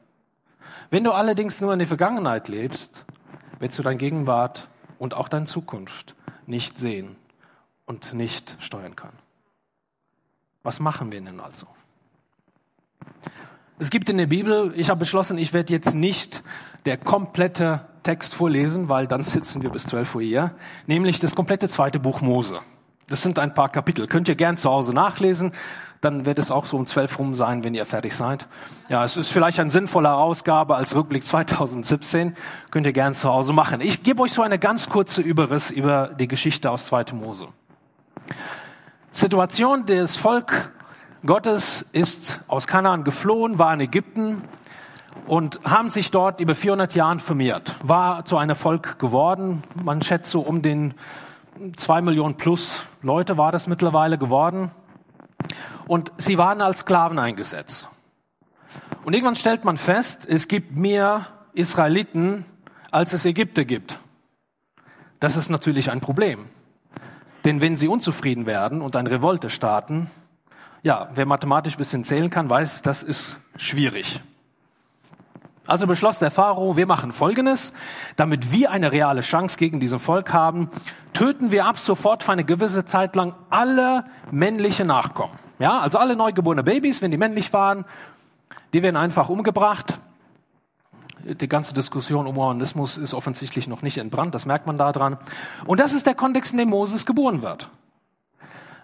Wenn 0.89 1.03
du 1.03 1.11
allerdings 1.11 1.61
nur 1.61 1.73
in 1.73 1.81
der 1.81 1.89
Vergangenheit 1.89 2.47
lebst, 2.47 3.05
wirst 3.59 3.77
du 3.77 3.83
dein 3.83 3.99
Gegenwart 3.99 4.69
und 5.01 5.15
auch 5.15 5.29
deine 5.29 5.47
Zukunft 5.47 6.15
nicht 6.47 6.79
sehen 6.79 7.17
und 7.87 8.15
nicht 8.15 8.57
steuern 8.61 8.95
können. 8.95 9.19
Was 10.63 10.79
machen 10.79 11.11
wir 11.11 11.21
denn 11.21 11.41
also? 11.41 11.67
Es 13.81 13.91
gibt 13.91 14.09
in 14.09 14.19
der 14.19 14.29
Bibel, 14.29 14.73
ich 14.77 14.91
habe 14.91 15.01
beschlossen, 15.01 15.37
ich 15.37 15.53
werde 15.53 15.73
jetzt 15.73 15.97
nicht 15.97 16.45
der 16.85 16.97
komplette 16.97 17.85
Text 18.05 18.33
vorlesen, 18.37 18.89
weil 18.89 19.09
dann 19.09 19.25
sitzen 19.25 19.61
wir 19.61 19.71
bis 19.71 19.87
12 19.87 20.15
Uhr 20.15 20.23
hier, 20.23 20.55
nämlich 20.87 21.19
das 21.19 21.35
komplette 21.35 21.69
zweite 21.69 21.99
Buch 21.99 22.21
Mose. 22.21 22.61
Das 23.09 23.23
sind 23.23 23.41
ein 23.41 23.55
paar 23.55 23.71
Kapitel. 23.71 24.07
Könnt 24.07 24.29
ihr 24.29 24.37
gern 24.37 24.57
zu 24.57 24.71
Hause 24.71 24.95
nachlesen 24.95 25.53
dann 26.05 26.27
wird 26.27 26.39
es 26.39 26.51
auch 26.51 26.67
so 26.67 26.77
um 26.77 26.87
zwölf 26.87 27.19
rum 27.19 27.35
sein, 27.35 27.65
wenn 27.65 27.75
ihr 27.75 27.87
fertig 27.87 28.15
seid. 28.15 28.47
Ja, 28.89 29.05
es 29.05 29.17
ist 29.17 29.31
vielleicht 29.31 29.59
eine 29.59 29.71
sinnvolle 29.71 30.13
Ausgabe 30.13 30.77
als 30.77 30.95
Rückblick 30.95 31.27
2017. 31.27 32.37
Könnt 32.71 32.87
ihr 32.87 32.93
gerne 32.93 33.15
zu 33.15 33.29
Hause 33.29 33.53
machen. 33.53 33.81
Ich 33.81 34.03
gebe 34.03 34.23
euch 34.23 34.33
so 34.33 34.43
eine 34.43 34.59
ganz 34.59 34.89
kurze 34.89 35.23
Überriss 35.23 35.71
über 35.71 36.09
die 36.09 36.29
Geschichte 36.29 36.71
aus 36.71 36.87
2. 36.87 37.07
Mose. 37.15 37.49
Situation 39.13 39.87
des 39.87 40.17
Volk 40.17 40.73
Gottes 41.25 41.87
ist 41.93 42.41
aus 42.49 42.67
Kanaan 42.67 43.03
geflohen, 43.05 43.59
war 43.59 43.73
in 43.73 43.81
Ägypten 43.81 44.43
und 45.27 45.61
haben 45.65 45.89
sich 45.89 46.11
dort 46.11 46.41
über 46.41 46.55
400 46.55 46.95
Jahren 46.95 47.19
vermehrt. 47.19 47.77
War 47.83 48.27
zu 48.27 48.37
einem 48.37 48.57
Volk 48.57 48.99
geworden. 48.99 49.63
Man 49.83 50.03
schätzt 50.03 50.31
so 50.31 50.41
um 50.41 50.61
den 50.61 50.95
zwei 51.77 52.03
Millionen 52.03 52.37
plus 52.37 52.87
Leute 53.01 53.39
war 53.39 53.53
das 53.53 53.67
mittlerweile 53.67 54.19
geworden. 54.19 54.71
Und 55.87 56.13
sie 56.17 56.39
waren 56.39 56.61
als 56.61 56.81
Sklaven 56.81 57.19
eingesetzt. 57.19 57.89
Und 59.05 59.13
irgendwann 59.13 59.37
stellt 59.37 59.65
man 59.65 59.77
fest, 59.77 60.27
es 60.27 60.49
gibt 60.49 60.75
mehr 60.75 61.27
Israeliten, 61.53 62.47
als 62.91 63.13
es 63.13 63.27
Ägypter 63.27 63.65
gibt. 63.65 64.01
Das 65.21 65.37
ist 65.37 65.51
natürlich 65.51 65.91
ein 65.91 66.01
Problem. 66.01 66.47
Denn 67.45 67.61
wenn 67.61 67.77
sie 67.77 67.89
unzufrieden 67.89 68.47
werden 68.47 68.81
und 68.81 68.97
eine 68.97 69.11
Revolte 69.11 69.51
starten, 69.51 70.11
ja, 70.83 71.11
wer 71.15 71.27
mathematisch 71.27 71.75
ein 71.75 71.79
bisschen 71.79 72.05
zählen 72.05 72.31
kann, 72.31 72.49
weiß, 72.49 72.83
das 72.83 73.03
ist 73.03 73.39
schwierig. 73.57 74.23
Also 75.67 75.87
beschloss 75.87 76.19
der 76.19 76.31
Pharao, 76.31 76.77
wir 76.77 76.87
machen 76.87 77.11
Folgendes, 77.11 77.73
damit 78.17 78.53
wir 78.53 78.71
eine 78.71 78.93
reale 78.93 79.23
Chance 79.23 79.57
gegen 79.57 79.81
diesen 79.81 79.99
Volk 79.99 80.33
haben, 80.33 80.71
töten 81.15 81.51
wir 81.51 81.65
ab 81.65 81.79
sofort 81.79 82.23
für 82.23 82.33
eine 82.33 82.45
gewisse 82.45 82.85
Zeit 82.85 83.17
lang 83.17 83.35
alle 83.49 84.05
männliche 84.31 84.85
Nachkommen. 84.85 85.33
Ja, 85.59 85.81
also 85.81 85.99
alle 85.99 86.17
neugeborene 86.17 86.63
Babys, 86.63 87.01
wenn 87.01 87.11
die 87.11 87.17
männlich 87.17 87.53
waren, 87.53 87.87
die 88.75 88.83
werden 88.83 88.97
einfach 88.97 89.31
umgebracht. 89.31 89.99
Die 91.21 91.49
ganze 91.49 91.73
Diskussion 91.73 92.27
um 92.27 92.37
Humanismus 92.37 92.99
ist 92.99 93.15
offensichtlich 93.15 93.67
noch 93.67 93.81
nicht 93.81 93.97
entbrannt, 93.97 94.35
das 94.35 94.45
merkt 94.45 94.67
man 94.67 94.77
daran. 94.77 95.17
Und 95.65 95.81
das 95.81 95.95
ist 95.95 96.07
der 96.07 96.15
Kontext, 96.15 96.53
in 96.53 96.59
dem 96.59 96.69
Moses 96.69 97.07
geboren 97.07 97.41
wird. 97.41 97.71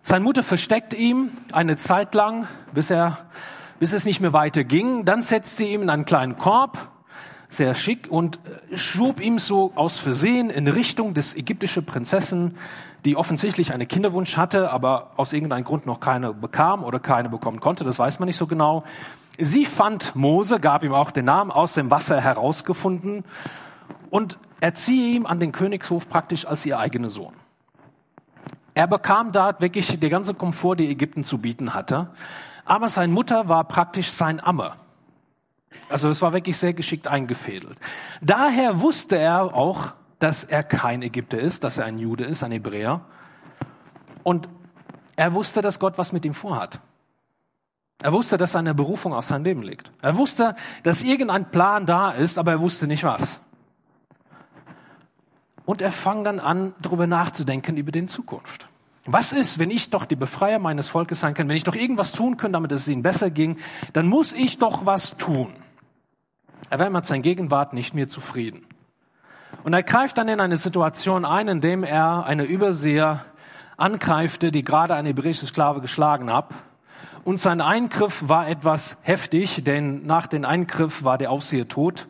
Seine 0.03 0.25
Mutter 0.25 0.43
versteckt 0.43 0.95
ihm 0.95 1.31
eine 1.53 1.77
Zeit 1.77 2.15
lang, 2.15 2.49
bis 2.73 2.91
er 2.91 3.19
bis 3.81 3.93
es 3.93 4.05
nicht 4.05 4.21
mehr 4.21 4.33
weiter 4.33 4.63
ging. 4.63 5.05
Dann 5.05 5.23
setzte 5.23 5.57
sie 5.57 5.73
ihm 5.73 5.83
in 5.83 5.91
einen 5.91 6.05
kleinen 6.05 6.39
Korb, 6.39 6.79
sehr 7.49 7.75
schick, 7.75 8.07
und 8.09 8.39
äh, 8.71 8.77
schob 8.77 9.21
ihm 9.21 9.41
so 9.41 9.73
aus 9.75 9.99
Versehen 9.99 10.51
in 10.51 10.69
Richtung 10.69 11.15
des 11.15 11.35
ägyptischen 11.35 11.85
Prinzessin, 11.85 12.57
die 13.05 13.17
offensichtlich 13.17 13.73
einen 13.73 13.89
Kinderwunsch 13.89 14.37
hatte, 14.37 14.71
aber 14.71 15.13
aus 15.17 15.33
irgendeinem 15.33 15.65
Grund 15.65 15.87
noch 15.87 15.99
keine 15.99 16.35
bekam 16.35 16.85
oder 16.85 17.01
keine 17.01 17.31
bekommen 17.31 17.59
konnte. 17.59 17.83
Das 17.83 17.99
weiß 17.99 18.21
man 18.21 18.27
nicht 18.27 18.37
so 18.37 18.47
genau. 18.47 18.85
Sie 19.39 19.65
fand 19.65 20.15
Mose, 20.15 20.61
gab 20.61 20.85
ihm 20.85 20.93
auch 20.93 21.11
den 21.11 21.25
Namen, 21.25 21.51
aus 21.51 21.73
dem 21.73 21.91
Wasser 21.91 22.21
herausgefunden 22.21 23.25
und 24.11 24.39
erziehe 24.61 25.17
ihm 25.17 25.25
an 25.25 25.41
den 25.41 25.53
Königshof 25.53 26.07
praktisch 26.11 26.47
als 26.47 26.67
ihr 26.67 26.79
eigener 26.79 27.09
Sohn. 27.09 27.33
Er 28.75 28.87
bekam 28.87 29.33
da 29.33 29.59
wirklich 29.59 29.99
der 29.99 30.11
ganze 30.11 30.35
Komfort, 30.35 30.77
die 30.77 30.91
Ägypten 30.91 31.25
zu 31.25 31.39
bieten 31.39 31.73
hatte 31.73 32.11
aber 32.71 32.89
seine 32.89 33.13
Mutter 33.13 33.49
war 33.49 33.65
praktisch 33.65 34.13
sein 34.13 34.39
Amme. 34.39 34.75
Also 35.89 36.09
es 36.09 36.23
war 36.23 36.33
wirklich 36.33 36.57
sehr 36.57 36.73
geschickt 36.73 37.09
eingefädelt. 37.09 37.77
Daher 38.21 38.79
wusste 38.79 39.19
er 39.19 39.57
auch, 39.57 39.93
dass 40.21 40.45
er 40.45 40.63
kein 40.63 41.03
Ägypter 41.03 41.41
ist, 41.41 41.65
dass 41.65 41.79
er 41.79 41.87
ein 41.87 41.99
Jude 41.99 42.23
ist, 42.23 42.45
ein 42.45 42.53
Hebräer. 42.53 43.01
Und 44.23 44.49
er 45.17 45.35
wusste, 45.35 45.63
dass 45.63 45.81
Gott 45.81 45.99
was 45.99 46.13
mit 46.13 46.25
ihm 46.25 46.33
vorhat. 46.33 46.79
Er 48.01 48.13
wusste, 48.13 48.39
dass 48.39 48.53
seine 48.53 48.73
Berufung 48.73 49.15
aus 49.15 49.27
seinem 49.27 49.43
Leben 49.43 49.63
liegt. 49.63 49.91
Er 50.01 50.17
wusste, 50.17 50.55
dass 50.85 51.03
irgendein 51.03 51.51
Plan 51.51 51.87
da 51.87 52.13
ist, 52.13 52.39
aber 52.39 52.53
er 52.53 52.61
wusste 52.61 52.87
nicht 52.87 53.03
was. 53.03 53.41
Und 55.65 55.83
er 55.83 55.91
fang 55.91 56.23
dann 56.23 56.39
an, 56.39 56.73
darüber 56.81 57.09
nachzudenken 57.09 57.77
über 57.77 57.91
die 57.91 58.07
Zukunft. 58.07 58.70
Was 59.13 59.33
ist, 59.33 59.59
wenn 59.59 59.71
ich 59.71 59.91
doch 59.91 60.05
die 60.05 60.17
Befreier 60.17 60.59
meines 60.59 60.87
Volkes 60.87 61.21
sein 61.21 61.35
kann, 61.35 61.49
wenn 61.49 61.57
ich 61.57 61.65
doch 61.65 61.75
irgendwas 61.75 62.13
tun 62.13 62.37
kann, 62.37 62.53
damit 62.53 62.71
es 62.71 62.87
ihnen 62.87 63.03
besser 63.03 63.31
ging, 63.31 63.59
dann 63.93 64.07
muss 64.07 64.33
ich 64.33 64.59
doch 64.59 64.87
was 64.87 65.17
tun. 65.17 65.53
Er 66.69 66.79
war 66.79 66.91
mit 66.91 67.05
seiner 67.07 67.23
Gegenwart 67.23 67.73
nicht 67.73 67.93
mehr 67.93 68.07
zufrieden. 68.07 68.67
Und 69.65 69.73
er 69.73 69.83
greift 69.83 70.17
dann 70.19 70.29
in 70.29 70.39
eine 70.39 70.57
Situation 70.57 71.25
ein, 71.25 71.49
in 71.49 71.61
dem 71.61 71.83
er 71.83 72.25
eine 72.25 72.45
Überseher 72.45 73.25
angreifte, 73.77 74.53
die 74.53 74.63
gerade 74.63 74.95
eine 74.95 75.09
hebräische 75.09 75.47
Sklave 75.47 75.81
geschlagen 75.81 76.33
hat. 76.33 76.51
Und 77.25 77.41
sein 77.41 77.61
Eingriff 77.61 78.29
war 78.29 78.49
etwas 78.49 78.97
heftig, 79.03 79.65
denn 79.65 80.07
nach 80.07 80.29
dem 80.29 80.45
Eingriff 80.45 81.03
war 81.03 81.19
der 81.19 81.31
Aufseher 81.31 81.67
tot. 81.67 82.07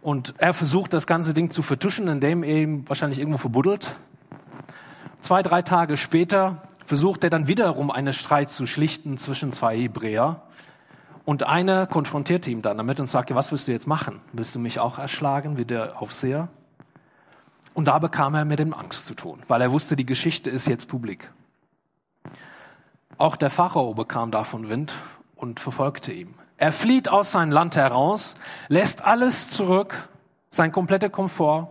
Und 0.00 0.34
er 0.38 0.54
versucht, 0.54 0.94
das 0.94 1.06
ganze 1.06 1.34
Ding 1.34 1.50
zu 1.50 1.62
vertuschen, 1.62 2.08
indem 2.08 2.42
er 2.42 2.62
ihn 2.62 2.88
wahrscheinlich 2.88 3.18
irgendwo 3.18 3.38
verbuddelt. 3.38 3.96
Zwei, 5.20 5.42
drei 5.42 5.62
Tage 5.62 5.96
später 5.96 6.62
versucht 6.84 7.24
er 7.24 7.30
dann 7.30 7.48
wiederum 7.48 7.90
einen 7.90 8.12
Streit 8.12 8.50
zu 8.50 8.66
schlichten 8.66 9.18
zwischen 9.18 9.52
zwei 9.52 9.76
Hebräer. 9.76 10.42
Und 11.24 11.42
einer 11.42 11.86
konfrontiert 11.86 12.46
ihn 12.46 12.62
dann 12.62 12.76
damit 12.76 13.00
und 13.00 13.08
sagt, 13.08 13.34
was 13.34 13.50
willst 13.50 13.66
du 13.66 13.72
jetzt 13.72 13.88
machen? 13.88 14.20
Willst 14.32 14.54
du 14.54 14.60
mich 14.60 14.78
auch 14.78 14.98
erschlagen 14.98 15.58
wie 15.58 15.64
der 15.64 16.00
Aufseher? 16.00 16.48
Und 17.74 17.86
da 17.86 17.98
bekam 17.98 18.34
er 18.34 18.44
mit 18.44 18.60
dem 18.60 18.72
Angst 18.72 19.06
zu 19.06 19.14
tun, 19.14 19.42
weil 19.48 19.60
er 19.60 19.72
wusste, 19.72 19.96
die 19.96 20.06
Geschichte 20.06 20.48
ist 20.48 20.66
jetzt 20.68 20.88
publik. 20.88 21.30
Auch 23.18 23.36
der 23.36 23.50
Pharao 23.50 23.94
bekam 23.94 24.30
davon 24.30 24.68
Wind 24.68 24.94
und 25.34 25.60
verfolgte 25.60 26.12
ihn. 26.12 26.34
Er 26.56 26.72
flieht 26.72 27.08
aus 27.10 27.32
seinem 27.32 27.52
Land 27.52 27.76
heraus, 27.76 28.36
lässt 28.68 29.04
alles 29.04 29.50
zurück, 29.50 30.08
sein 30.48 30.72
kompletter 30.72 31.10
Komfort, 31.10 31.68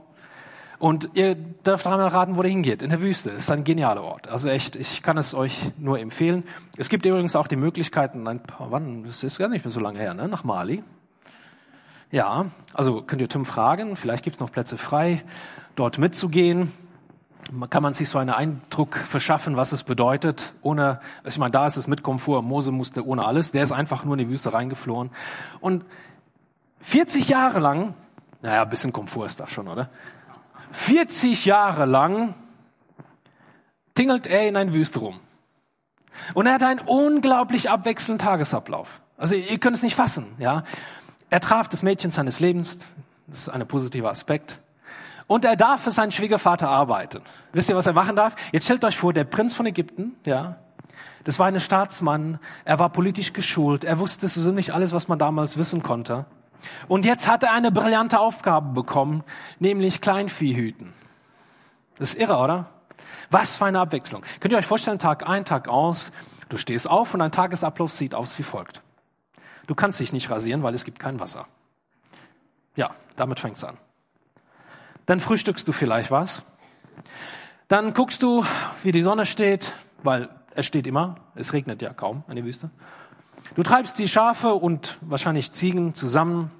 und 0.79 1.11
ihr 1.13 1.35
dürft 1.35 1.87
einmal 1.87 2.07
raten, 2.07 2.35
wo 2.35 2.41
der 2.41 2.51
hingeht. 2.51 2.81
In 2.81 2.89
der 2.89 3.01
Wüste. 3.01 3.31
Ist 3.31 3.49
ein 3.51 3.63
genialer 3.63 4.03
Ort. 4.03 4.27
Also 4.27 4.49
echt, 4.49 4.75
ich 4.75 5.01
kann 5.01 5.17
es 5.17 5.33
euch 5.33 5.71
nur 5.77 5.99
empfehlen. 5.99 6.43
Es 6.77 6.89
gibt 6.89 7.05
übrigens 7.05 7.35
auch 7.35 7.47
die 7.47 7.55
Möglichkeiten, 7.55 8.27
ein 8.27 8.41
paar, 8.41 8.71
wann, 8.71 9.03
das 9.03 9.23
ist 9.23 9.37
gar 9.37 9.47
nicht 9.47 9.63
mehr 9.63 9.71
so 9.71 9.79
lange 9.79 9.99
her, 9.99 10.13
ne? 10.13 10.27
nach 10.27 10.43
Mali. 10.43 10.83
Ja, 12.11 12.45
also 12.73 13.01
könnt 13.01 13.21
ihr 13.21 13.29
Tim 13.29 13.45
fragen, 13.45 13.95
vielleicht 13.95 14.23
gibt 14.23 14.35
es 14.35 14.39
noch 14.39 14.51
Plätze 14.51 14.77
frei, 14.77 15.23
dort 15.75 15.97
mitzugehen. 15.97 16.71
Kann 17.69 17.83
man 17.83 17.93
sich 17.93 18.09
so 18.09 18.17
einen 18.17 18.31
Eindruck 18.31 18.95
verschaffen, 18.95 19.55
was 19.55 19.71
es 19.71 19.83
bedeutet, 19.83 20.53
ohne, 20.61 20.99
ich 21.25 21.37
meine, 21.37 21.51
da 21.51 21.67
ist 21.67 21.77
es 21.77 21.87
mit 21.87 22.01
Komfort, 22.01 22.41
Mose 22.41 22.71
musste 22.71 23.05
ohne 23.05 23.23
alles, 23.23 23.51
der 23.51 23.63
ist 23.63 23.71
einfach 23.71 24.03
nur 24.03 24.15
in 24.15 24.19
die 24.19 24.29
Wüste 24.29 24.51
reingeflohen. 24.51 25.11
Und 25.59 25.85
40 26.81 27.29
Jahre 27.29 27.59
lang, 27.59 27.93
naja, 28.41 28.63
bisschen 28.65 28.93
Komfort 28.93 29.27
ist 29.27 29.39
da 29.39 29.47
schon, 29.47 29.67
oder? 29.67 29.89
40 30.75 31.45
Jahre 31.45 31.85
lang 31.85 32.35
tingelt 33.93 34.27
er 34.27 34.47
in 34.47 34.57
ein 34.57 34.73
Wüste 34.73 34.99
rum. 34.99 35.19
Und 36.33 36.47
er 36.47 36.53
hat 36.53 36.63
einen 36.63 36.81
unglaublich 36.81 37.69
abwechselnden 37.69 38.19
Tagesablauf. 38.19 38.99
Also 39.17 39.35
ihr 39.35 39.57
könnt 39.57 39.77
es 39.77 39.83
nicht 39.83 39.95
fassen, 39.95 40.27
ja. 40.37 40.63
Er 41.29 41.39
traf 41.39 41.69
das 41.69 41.81
Mädchen 41.81 42.11
seines 42.11 42.39
Lebens, 42.39 42.79
das 43.27 43.39
ist 43.39 43.49
ein 43.49 43.65
positiver 43.67 44.09
Aspekt. 44.09 44.59
Und 45.27 45.45
er 45.45 45.55
darf 45.55 45.81
für 45.81 45.91
seinen 45.91 46.11
Schwiegervater 46.11 46.69
arbeiten. 46.69 47.21
Wisst 47.53 47.69
ihr, 47.69 47.75
was 47.75 47.87
er 47.87 47.93
machen 47.93 48.15
darf? 48.15 48.35
Jetzt 48.51 48.65
stellt 48.65 48.83
euch 48.83 48.97
vor, 48.97 49.13
der 49.13 49.23
Prinz 49.23 49.55
von 49.55 49.65
Ägypten, 49.65 50.15
ja, 50.25 50.57
das 51.23 51.39
war 51.39 51.47
ein 51.47 51.59
Staatsmann, 51.59 52.39
er 52.65 52.79
war 52.79 52.89
politisch 52.89 53.33
geschult, 53.33 53.85
er 53.85 53.97
wusste 53.97 54.27
so 54.27 54.51
nicht 54.51 54.71
alles, 54.71 54.91
was 54.91 55.07
man 55.07 55.17
damals 55.17 55.57
wissen 55.57 55.81
konnte. 55.81 56.25
Und 56.87 57.05
jetzt 57.05 57.27
hat 57.27 57.43
er 57.43 57.53
eine 57.53 57.71
brillante 57.71 58.19
Aufgabe 58.19 58.73
bekommen, 58.73 59.23
nämlich 59.59 60.01
Kleinvieh 60.01 60.55
hüten. 60.55 60.93
Das 61.97 62.13
ist 62.13 62.19
irre, 62.19 62.37
oder? 62.37 62.69
Was 63.31 63.55
für 63.55 63.65
eine 63.65 63.79
Abwechslung. 63.79 64.23
Könnt 64.39 64.51
ihr 64.51 64.57
euch 64.57 64.65
vorstellen, 64.65 64.99
Tag 64.99 65.27
ein, 65.27 65.45
Tag 65.45 65.67
aus, 65.67 66.11
du 66.49 66.57
stehst 66.57 66.89
auf 66.89 67.13
und 67.13 67.19
dein 67.19 67.31
Tagesablauf 67.31 67.91
sieht 67.91 68.13
aus 68.13 68.37
wie 68.37 68.43
folgt. 68.43 68.81
Du 69.67 69.75
kannst 69.75 69.99
dich 69.99 70.13
nicht 70.13 70.29
rasieren, 70.29 70.63
weil 70.63 70.73
es 70.73 70.83
gibt 70.83 70.99
kein 70.99 71.19
Wasser. 71.19 71.47
Ja, 72.75 72.91
damit 73.15 73.39
fängt's 73.39 73.63
an. 73.63 73.77
Dann 75.05 75.19
frühstückst 75.19 75.67
du 75.67 75.71
vielleicht 75.71 76.11
was. 76.11 76.43
Dann 77.67 77.93
guckst 77.93 78.21
du, 78.21 78.45
wie 78.83 78.91
die 78.91 79.01
Sonne 79.01 79.25
steht, 79.25 79.73
weil 80.03 80.29
es 80.53 80.65
steht 80.65 80.87
immer, 80.87 81.15
es 81.35 81.53
regnet 81.53 81.81
ja 81.81 81.93
kaum 81.93 82.23
in 82.27 82.35
der 82.35 82.45
Wüste. 82.45 82.69
Du 83.53 83.63
treibst 83.63 83.99
die 83.99 84.07
Schafe 84.07 84.53
und 84.55 84.97
wahrscheinlich 85.01 85.51
Ziegen 85.51 85.93
zusammen 85.93 86.51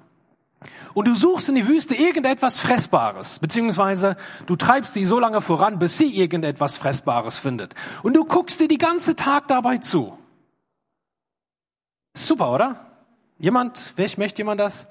und 0.94 1.08
du 1.08 1.14
suchst 1.14 1.48
in 1.50 1.54
die 1.54 1.68
Wüste 1.68 1.94
irgendetwas 1.94 2.58
Fressbares, 2.58 3.38
beziehungsweise 3.38 4.16
du 4.46 4.56
treibst 4.56 4.96
die 4.96 5.04
so 5.04 5.18
lange 5.18 5.40
voran, 5.40 5.78
bis 5.78 5.98
sie 5.98 6.16
irgendetwas 6.18 6.76
Fressbares 6.76 7.36
findet. 7.36 7.74
Und 8.02 8.16
du 8.16 8.24
guckst 8.24 8.60
dir 8.60 8.68
die 8.68 8.78
ganze 8.78 9.14
Tag 9.14 9.48
dabei 9.48 9.78
zu. 9.78 10.16
Super, 12.16 12.50
oder? 12.50 12.86
Jemand, 13.38 13.92
wer 13.96 14.08
möchte 14.16 14.38
jemand 14.38 14.60
das? 14.60 14.86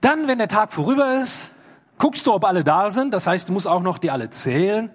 Dann, 0.00 0.26
wenn 0.26 0.38
der 0.38 0.48
Tag 0.48 0.72
vorüber 0.72 1.22
ist, 1.22 1.50
guckst 1.98 2.26
du, 2.26 2.32
ob 2.32 2.44
alle 2.44 2.64
da 2.64 2.90
sind. 2.90 3.14
Das 3.14 3.28
heißt, 3.28 3.48
du 3.48 3.52
musst 3.52 3.68
auch 3.68 3.82
noch 3.82 3.98
die 3.98 4.10
alle 4.10 4.30
zählen. 4.30 4.90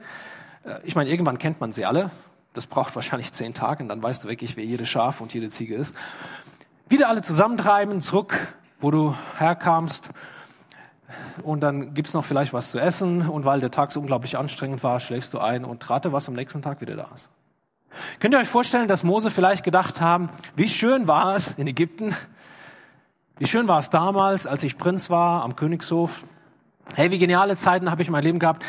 Äh, 0.65 0.81
ich 0.83 0.95
meine, 0.95 1.09
irgendwann 1.09 1.37
kennt 1.37 1.61
man 1.61 1.71
sie 1.71 1.85
alle. 1.85 2.11
Das 2.57 2.65
braucht 2.65 2.95
wahrscheinlich 2.95 3.31
zehn 3.33 3.53
Tage 3.53 3.83
und 3.83 3.89
dann 3.89 4.01
weißt 4.01 4.23
du 4.23 4.27
wirklich, 4.27 4.57
wer 4.57 4.65
jede 4.65 4.87
Schaf 4.87 5.21
und 5.21 5.31
jede 5.31 5.49
Ziege 5.49 5.75
ist. 5.75 5.95
Wieder 6.89 7.07
alle 7.07 7.21
zusammentreiben, 7.21 8.01
zurück, 8.01 8.35
wo 8.79 8.89
du 8.89 9.15
herkamst. 9.37 10.09
Und 11.43 11.61
dann 11.61 11.93
gibt's 11.93 12.15
noch 12.15 12.25
vielleicht 12.25 12.53
was 12.53 12.71
zu 12.71 12.79
essen. 12.79 13.29
Und 13.29 13.45
weil 13.45 13.59
der 13.59 13.69
Tag 13.69 13.91
so 13.91 13.99
unglaublich 13.99 14.39
anstrengend 14.39 14.83
war, 14.83 14.99
schläfst 14.99 15.35
du 15.35 15.39
ein 15.39 15.65
und 15.65 15.87
rate, 15.87 16.13
was 16.13 16.27
am 16.27 16.33
nächsten 16.33 16.63
Tag 16.63 16.81
wieder 16.81 16.95
da 16.95 17.11
ist. 17.13 17.29
Könnt 18.19 18.33
ihr 18.33 18.39
euch 18.39 18.49
vorstellen, 18.49 18.87
dass 18.87 19.03
Mose 19.03 19.29
vielleicht 19.29 19.63
gedacht 19.63 20.01
haben, 20.01 20.29
wie 20.55 20.67
schön 20.67 21.07
war 21.07 21.35
es 21.35 21.51
in 21.59 21.67
Ägypten? 21.67 22.15
Wie 23.37 23.45
schön 23.45 23.67
war 23.67 23.77
es 23.77 23.91
damals, 23.91 24.47
als 24.47 24.63
ich 24.63 24.79
Prinz 24.79 25.11
war 25.11 25.43
am 25.43 25.55
Königshof. 25.55 26.23
Hey, 26.95 27.11
wie 27.11 27.19
geniale 27.19 27.57
Zeiten 27.57 27.91
habe 27.91 28.01
ich 28.01 28.07
in 28.07 28.11
meinem 28.11 28.23
Leben 28.23 28.39
gehabt. 28.39 28.63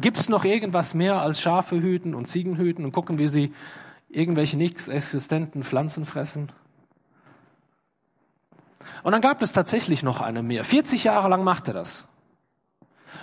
Gibt 0.00 0.18
es 0.18 0.28
noch 0.28 0.44
irgendwas 0.44 0.94
mehr 0.94 1.22
als 1.22 1.40
Schafe 1.40 1.80
hüten 1.80 2.14
und 2.14 2.28
Ziegen 2.28 2.56
hüten 2.56 2.84
und 2.84 2.92
gucken, 2.92 3.18
wie 3.18 3.28
sie 3.28 3.54
irgendwelche 4.08 4.56
nicht 4.56 4.88
existenten 4.88 5.62
Pflanzen 5.62 6.04
fressen? 6.04 6.52
Und 9.02 9.12
dann 9.12 9.20
gab 9.20 9.42
es 9.42 9.52
tatsächlich 9.52 10.02
noch 10.02 10.20
eine 10.20 10.42
mehr. 10.42 10.64
40 10.64 11.04
Jahre 11.04 11.28
lang 11.28 11.44
machte 11.44 11.72
das. 11.72 12.06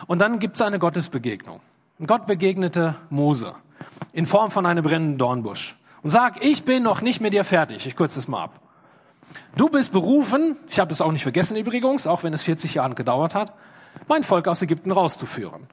Und 0.08 0.20
dann 0.20 0.40
gibt 0.40 0.56
es 0.56 0.62
eine 0.62 0.80
Gottesbegegnung. 0.80 1.62
Und 2.00 2.08
Gott 2.08 2.28
begegnete 2.28 2.96
Mose 3.10 3.54
in 4.14 4.26
Form 4.26 4.52
von 4.52 4.66
einem 4.66 4.84
brennenden 4.84 5.18
Dornbusch 5.18 5.78
und 6.02 6.10
sagt, 6.10 6.44
ich 6.44 6.64
bin 6.64 6.84
noch 6.84 7.02
nicht 7.02 7.22
mit 7.22 7.34
dir 7.34 7.44
fertig. 7.44 7.86
Ich 7.86 7.96
kürze 7.96 8.20
es 8.20 8.28
mal 8.28 8.44
ab. 8.44 8.62
Du 9.56 9.70
bist 9.70 9.92
berufen, 9.92 10.58
ich 10.70 10.80
habe 10.80 10.90
das 10.90 11.02
auch 11.02 11.12
nicht 11.12 11.24
vergessen 11.24 11.56
übrigens, 11.56 12.08
auch 12.08 12.24
wenn 12.24 12.34
es 12.34 12.42
40 12.42 12.76
Jahre 12.76 12.96
gedauert 12.96 13.36
hat, 13.36 13.54
mein 14.10 14.24
Volk 14.24 14.48
aus 14.48 14.62
Ägypten 14.62 14.92
rauszuführen. 14.92 15.68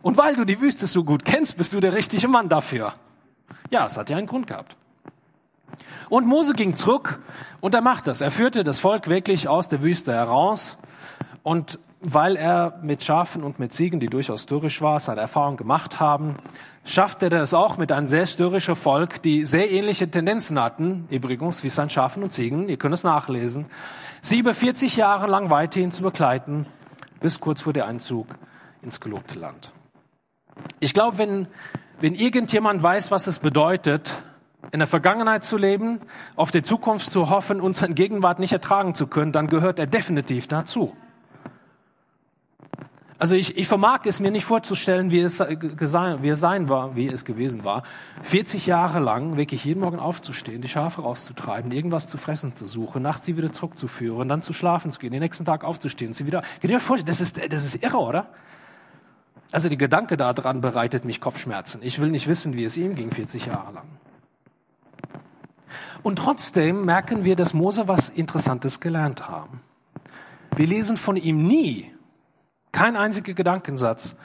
Und 0.00 0.16
weil 0.16 0.34
du 0.34 0.44
die 0.44 0.60
Wüste 0.60 0.86
so 0.86 1.04
gut 1.04 1.24
kennst, 1.24 1.56
bist 1.56 1.72
du 1.72 1.80
der 1.80 1.92
richtige 1.92 2.28
Mann 2.28 2.48
dafür. 2.48 2.94
Ja, 3.70 3.86
es 3.86 3.96
hat 3.96 4.08
ja 4.08 4.16
einen 4.16 4.26
Grund 4.26 4.46
gehabt. 4.46 4.76
Und 6.08 6.26
Mose 6.26 6.54
ging 6.54 6.76
zurück 6.76 7.20
und 7.60 7.74
er 7.74 7.80
macht 7.80 8.06
das. 8.06 8.20
Er 8.20 8.30
führte 8.30 8.64
das 8.64 8.78
Volk 8.78 9.08
wirklich 9.08 9.48
aus 9.48 9.68
der 9.68 9.82
Wüste 9.82 10.12
heraus 10.12 10.76
und 11.42 11.78
weil 12.00 12.36
er 12.36 12.78
mit 12.82 13.04
Schafen 13.04 13.44
und 13.44 13.60
mit 13.60 13.72
Ziegen, 13.72 14.00
die 14.00 14.08
durchaus 14.08 14.42
störrisch 14.42 14.82
war, 14.82 14.98
seine 14.98 15.20
Erfahrung 15.20 15.56
gemacht 15.56 16.00
haben, 16.00 16.36
schaffte 16.84 17.26
er 17.26 17.42
es 17.42 17.54
auch 17.54 17.76
mit 17.78 17.92
einem 17.92 18.08
sehr 18.08 18.26
störrischen 18.26 18.74
Volk, 18.74 19.22
die 19.22 19.44
sehr 19.44 19.70
ähnliche 19.70 20.10
Tendenzen 20.10 20.60
hatten, 20.60 21.06
übrigens 21.10 21.62
wie 21.62 21.68
sein 21.68 21.90
Schafen 21.90 22.24
und 22.24 22.32
Ziegen, 22.32 22.68
ihr 22.68 22.76
könnt 22.76 22.94
es 22.94 23.04
nachlesen, 23.04 23.66
sie 24.20 24.38
über 24.38 24.52
40 24.52 24.96
Jahre 24.96 25.28
lang 25.28 25.48
weiterhin 25.48 25.92
zu 25.92 26.02
begleiten, 26.02 26.66
bis 27.22 27.40
kurz 27.40 27.62
vor 27.62 27.72
der 27.72 27.86
Einzug 27.86 28.26
ins 28.82 29.00
gelobte 29.00 29.38
Land. 29.38 29.72
Ich 30.80 30.92
glaube, 30.92 31.18
wenn, 31.18 31.46
wenn 32.00 32.14
irgendjemand 32.14 32.82
weiß, 32.82 33.10
was 33.10 33.26
es 33.26 33.38
bedeutet, 33.38 34.22
in 34.70 34.78
der 34.78 34.86
Vergangenheit 34.86 35.44
zu 35.44 35.56
leben, 35.56 36.00
auf 36.36 36.50
die 36.50 36.62
Zukunft 36.62 37.12
zu 37.12 37.30
hoffen 37.30 37.60
und 37.60 37.76
seine 37.76 37.94
Gegenwart 37.94 38.38
nicht 38.38 38.52
ertragen 38.52 38.94
zu 38.94 39.06
können, 39.06 39.32
dann 39.32 39.46
gehört 39.48 39.78
er 39.78 39.86
definitiv 39.86 40.46
dazu. 40.46 40.96
Also 43.22 43.36
ich, 43.36 43.56
ich 43.56 43.68
vermag 43.68 44.00
es 44.06 44.18
mir 44.18 44.32
nicht 44.32 44.44
vorzustellen, 44.44 45.12
wie 45.12 45.20
es, 45.20 45.38
wie 45.38 46.28
es 46.28 46.40
sein 46.40 46.68
war, 46.68 46.96
wie 46.96 47.06
es 47.06 47.24
gewesen 47.24 47.62
war, 47.62 47.84
40 48.22 48.66
Jahre 48.66 48.98
lang 48.98 49.36
wirklich 49.36 49.64
jeden 49.64 49.78
Morgen 49.78 50.00
aufzustehen, 50.00 50.60
die 50.60 50.66
Schafe 50.66 51.02
rauszutreiben, 51.02 51.70
irgendwas 51.70 52.08
zu 52.08 52.18
fressen 52.18 52.56
zu 52.56 52.66
suchen, 52.66 53.00
nachts 53.00 53.24
sie 53.24 53.36
wieder 53.36 53.52
zurückzuführen, 53.52 54.28
dann 54.28 54.42
zu 54.42 54.52
schlafen 54.52 54.90
zu 54.90 54.98
gehen, 54.98 55.12
den 55.12 55.20
nächsten 55.20 55.44
Tag 55.44 55.62
aufzustehen, 55.62 56.12
sie 56.12 56.26
wieder. 56.26 56.42
Könnt 56.60 56.72
ihr 56.72 56.80
vorstellen, 56.80 57.06
das 57.06 57.20
ist, 57.20 57.40
das 57.52 57.64
ist 57.64 57.80
irre, 57.80 57.98
oder? 57.98 58.26
Also 59.52 59.68
die 59.68 59.78
Gedanke 59.78 60.16
daran 60.16 60.60
bereitet 60.60 61.04
mich 61.04 61.20
Kopfschmerzen. 61.20 61.80
Ich 61.84 62.00
will 62.00 62.10
nicht 62.10 62.26
wissen, 62.26 62.56
wie 62.56 62.64
es 62.64 62.76
ihm 62.76 62.96
ging 62.96 63.12
40 63.12 63.46
Jahre 63.46 63.72
lang. 63.72 63.86
Und 66.02 66.16
trotzdem 66.16 66.84
merken 66.84 67.22
wir, 67.22 67.36
dass 67.36 67.54
Mose 67.54 67.86
was 67.86 68.08
Interessantes 68.08 68.80
gelernt 68.80 69.28
haben. 69.28 69.60
Wir 70.56 70.66
lesen 70.66 70.96
von 70.96 71.14
ihm 71.14 71.46
nie, 71.46 71.91
kein 72.72 72.96
einziger 72.96 73.34
Gedankensatz, 73.34 74.16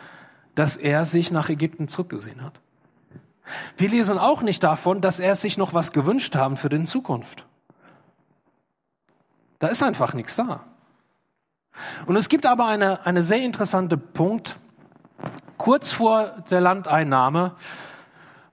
dass 0.55 0.77
er 0.77 1.05
sich 1.05 1.31
nach 1.31 1.49
Ägypten 1.49 1.87
zurückgesehen 1.87 2.43
hat. 2.43 2.59
Wir 3.77 3.89
lesen 3.89 4.17
auch 4.17 4.41
nicht 4.41 4.63
davon, 4.63 5.01
dass 5.01 5.19
er 5.19 5.35
sich 5.35 5.57
noch 5.57 5.73
was 5.73 5.91
gewünscht 5.91 6.35
haben 6.35 6.57
für 6.57 6.69
die 6.69 6.83
Zukunft. 6.85 7.45
Da 9.59 9.67
ist 9.67 9.83
einfach 9.83 10.13
nichts 10.13 10.35
da. 10.35 10.61
Und 12.05 12.15
es 12.15 12.29
gibt 12.29 12.45
aber 12.45 12.67
eine, 12.67 13.05
eine 13.05 13.23
sehr 13.23 13.41
interessante 13.41 13.97
Punkt. 13.97 14.57
Kurz 15.57 15.91
vor 15.91 16.43
der 16.49 16.61
Landeinnahme, 16.61 17.53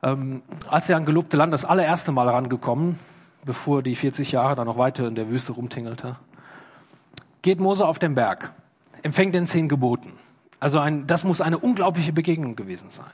ähm, 0.02 0.42
als 0.68 0.88
er 0.88 0.96
an 0.96 1.04
gelobte 1.04 1.36
Land 1.36 1.52
das 1.52 1.64
allererste 1.64 2.12
Mal 2.12 2.28
rangekommen, 2.28 2.98
bevor 3.44 3.82
die 3.82 3.96
40 3.96 4.32
Jahre 4.32 4.54
dann 4.56 4.66
noch 4.66 4.78
weiter 4.78 5.06
in 5.06 5.14
der 5.14 5.28
Wüste 5.28 5.52
rumtingelte, 5.52 6.16
geht 7.42 7.60
Mose 7.60 7.86
auf 7.86 7.98
den 7.98 8.14
Berg 8.14 8.52
empfängt 9.04 9.34
den 9.34 9.46
zehn 9.46 9.68
Geboten. 9.68 10.12
Also 10.58 10.80
ein, 10.80 11.06
das 11.06 11.22
muss 11.22 11.40
eine 11.40 11.58
unglaubliche 11.58 12.12
Begegnung 12.12 12.56
gewesen 12.56 12.90
sein. 12.90 13.12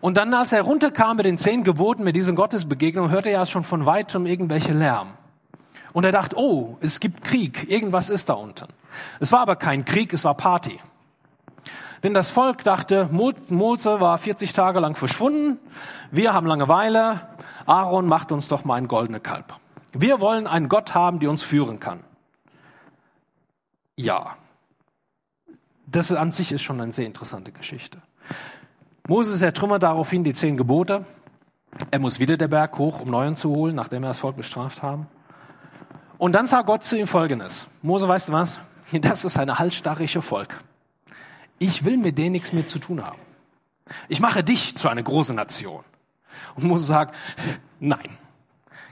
Und 0.00 0.16
dann, 0.16 0.34
als 0.34 0.52
er 0.52 0.62
runterkam 0.62 1.16
mit 1.16 1.26
den 1.26 1.38
zehn 1.38 1.64
Geboten, 1.64 2.04
mit 2.04 2.16
diesen 2.16 2.36
Gottesbegegnungen, 2.36 3.10
hörte 3.10 3.30
er 3.30 3.46
schon 3.46 3.64
von 3.64 3.86
weitem 3.86 4.26
irgendwelche 4.26 4.72
Lärm. 4.72 5.14
Und 5.92 6.04
er 6.04 6.12
dachte, 6.12 6.36
oh, 6.36 6.76
es 6.80 7.00
gibt 7.00 7.24
Krieg, 7.24 7.70
irgendwas 7.70 8.10
ist 8.10 8.28
da 8.28 8.34
unten. 8.34 8.66
Es 9.20 9.32
war 9.32 9.40
aber 9.40 9.56
kein 9.56 9.84
Krieg, 9.84 10.12
es 10.12 10.24
war 10.24 10.34
Party. 10.34 10.78
Denn 12.02 12.14
das 12.14 12.30
Volk 12.30 12.62
dachte, 12.64 13.08
Mose 13.10 14.00
war 14.00 14.18
40 14.18 14.52
Tage 14.52 14.80
lang 14.80 14.94
verschwunden, 14.94 15.58
wir 16.10 16.32
haben 16.32 16.46
Langeweile, 16.46 17.20
Aaron 17.66 18.06
macht 18.06 18.30
uns 18.30 18.48
doch 18.48 18.64
mal 18.64 18.76
ein 18.76 18.88
goldene 18.88 19.20
Kalb. 19.20 19.54
Wir 19.92 20.20
wollen 20.20 20.46
einen 20.46 20.68
Gott 20.68 20.94
haben, 20.94 21.18
der 21.18 21.30
uns 21.30 21.42
führen 21.42 21.80
kann. 21.80 22.00
Ja, 23.96 24.36
das 25.90 26.12
an 26.12 26.32
sich 26.32 26.52
ist 26.52 26.62
schon 26.62 26.80
eine 26.80 26.92
sehr 26.92 27.06
interessante 27.06 27.52
Geschichte. 27.52 28.02
Moses 29.06 29.40
ertrümmert 29.40 29.82
daraufhin 29.82 30.22
die 30.22 30.34
zehn 30.34 30.56
Gebote. 30.56 31.06
Er 31.90 31.98
muss 31.98 32.18
wieder 32.18 32.36
den 32.36 32.50
Berg 32.50 32.76
hoch, 32.78 33.00
um 33.00 33.10
Neuen 33.10 33.36
zu 33.36 33.50
holen, 33.50 33.74
nachdem 33.74 34.02
er 34.02 34.08
das 34.08 34.18
Volk 34.18 34.36
bestraft 34.36 34.82
haben. 34.82 35.06
Und 36.18 36.32
dann 36.32 36.46
sagt 36.46 36.66
Gott 36.66 36.84
zu 36.84 36.98
ihm 36.98 37.06
Folgendes. 37.06 37.66
Mose, 37.82 38.08
weißt 38.08 38.28
du 38.28 38.32
was? 38.32 38.60
Das 38.90 39.24
ist 39.24 39.38
ein 39.38 39.58
halsstarrische 39.58 40.22
Volk. 40.22 40.62
Ich 41.58 41.84
will 41.84 41.98
mit 41.98 42.16
denen 42.16 42.32
nichts 42.32 42.54
mehr 42.54 42.64
zu 42.64 42.78
tun 42.78 43.04
haben. 43.04 43.18
Ich 44.08 44.20
mache 44.20 44.42
dich 44.42 44.76
zu 44.76 44.88
einer 44.88 45.02
großen 45.02 45.36
Nation. 45.36 45.84
Und 46.54 46.64
Mose 46.64 46.86
sagt, 46.86 47.14
nein. 47.80 48.08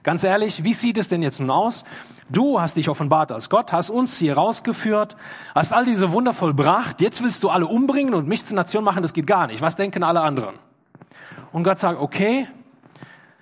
Ganz 0.06 0.22
ehrlich, 0.22 0.62
wie 0.62 0.72
sieht 0.72 0.98
es 0.98 1.08
denn 1.08 1.20
jetzt 1.20 1.40
nun 1.40 1.50
aus? 1.50 1.82
Du 2.28 2.60
hast 2.60 2.76
dich 2.76 2.88
offenbart 2.88 3.32
als 3.32 3.50
Gott, 3.50 3.72
hast 3.72 3.90
uns 3.90 4.16
hier 4.16 4.36
rausgeführt, 4.36 5.16
hast 5.52 5.72
all 5.72 5.84
diese 5.84 6.12
Wunder 6.12 6.32
vollbracht. 6.32 7.00
Jetzt 7.00 7.24
willst 7.24 7.42
du 7.42 7.48
alle 7.48 7.66
umbringen 7.66 8.14
und 8.14 8.28
mich 8.28 8.44
zur 8.44 8.54
Nation 8.54 8.84
machen, 8.84 9.02
das 9.02 9.14
geht 9.14 9.26
gar 9.26 9.48
nicht. 9.48 9.62
Was 9.62 9.74
denken 9.74 10.04
alle 10.04 10.20
anderen? 10.20 10.60
Und 11.52 11.64
Gott 11.64 11.80
sagt, 11.80 12.00
okay, 12.00 12.46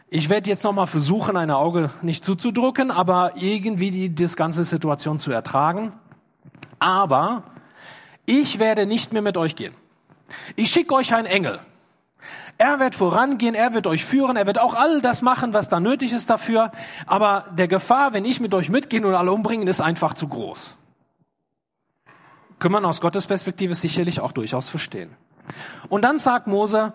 ich 0.09 0.31
werde 0.31 0.48
jetzt 0.48 0.64
nochmal 0.64 0.87
versuchen, 0.87 1.37
ein 1.37 1.50
Auge 1.50 1.90
nicht 2.00 2.24
zuzudrücken, 2.24 2.90
aber 2.90 3.33
irgendwie 3.35 3.90
die, 3.90 4.14
das 4.14 4.35
ganze 4.35 4.64
Situation 4.64 5.18
zu 5.18 5.33
ertragen. 5.33 5.92
Aber 6.79 7.42
ich 8.24 8.59
werde 8.59 8.87
nicht 8.87 9.12
mehr 9.12 9.20
mit 9.20 9.37
euch 9.37 9.55
gehen. 9.55 9.74
Ich 10.57 10.70
schicke 10.70 10.94
euch 10.94 11.14
einen 11.14 11.27
Engel. 11.27 11.61
Er 12.59 12.81
wird 12.81 12.95
vorangehen, 12.95 13.55
er 13.55 13.75
wird 13.75 13.87
euch 13.87 14.05
führen, 14.05 14.37
er 14.37 14.47
wird 14.47 14.59
auch 14.59 14.75
all 14.75 15.01
das 15.01 15.23
machen, 15.23 15.53
was 15.53 15.69
da 15.69 15.81
nötig 15.81 16.13
ist 16.13 16.31
dafür. 16.31 16.73
Aber 17.07 17.47
der 17.57 17.69
Gefahr, 17.69 18.13
wenn 18.13 18.25
ich 18.25 18.41
mit 18.41 18.55
euch 18.55 18.69
mitgehen 18.69 19.05
und 19.05 19.15
alle 19.15 19.33
umbringen, 19.33 19.69
ist 19.69 19.81
einfach 19.81 20.15
zu 20.15 20.29
groß. 20.29 20.77
Kann 22.59 22.73
man 22.73 22.85
aus 22.85 23.01
Gottes 23.01 23.27
Perspektive 23.27 23.75
sicherlich 23.75 24.21
auch 24.21 24.33
durchaus 24.33 24.69
verstehen. 24.69 25.11
Und 25.89 26.03
dann 26.03 26.19
sagt 26.19 26.47
Mose 26.47 26.95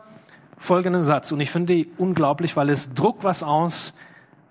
folgenden 0.57 1.03
Satz, 1.03 1.31
und 1.31 1.39
ich 1.39 1.51
finde 1.51 1.73
die 1.73 1.89
unglaublich, 1.97 2.55
weil 2.55 2.69
es 2.69 2.93
druckt 2.93 3.23
was 3.23 3.43
aus, 3.43 3.93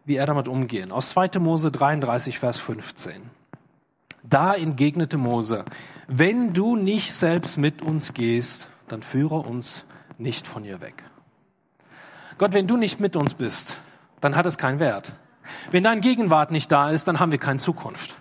wie 0.05 0.17
er 0.17 0.27
damit 0.27 0.49
umgehen. 0.49 0.91
Aus 0.91 1.11
2. 1.11 1.39
Mose 1.39 1.71
33, 1.71 2.39
Vers 2.39 2.59
15. 2.59 3.31
Da 4.23 4.55
entgegnete 4.55 5.19
Mose, 5.19 5.65
wenn 6.07 6.55
du 6.55 6.77
nicht 6.77 7.13
selbst 7.13 7.59
mit 7.59 7.83
uns 7.83 8.15
gehst, 8.15 8.69
dann 8.89 9.03
führe 9.03 9.37
uns 9.37 9.85
nicht 10.19 10.47
von 10.47 10.65
ihr 10.65 10.81
weg. 10.81 11.03
Gott, 12.37 12.53
wenn 12.53 12.67
du 12.67 12.77
nicht 12.77 13.01
mit 13.01 13.17
uns 13.17 13.35
bist, 13.35 13.81
dann 14.21 14.37
hat 14.37 14.47
es 14.47 14.59
keinen 14.59 14.79
Wert. 14.79 15.13
Wenn 15.71 15.85
dein 15.85 16.01
Gegenwart 16.01 16.51
nicht 16.51 16.71
da 16.71 16.91
ist, 16.91 17.09
dann 17.09 17.21
haben 17.21 17.33
wir 17.33 17.39
keine 17.39 17.59
Zukunft. 17.59 18.17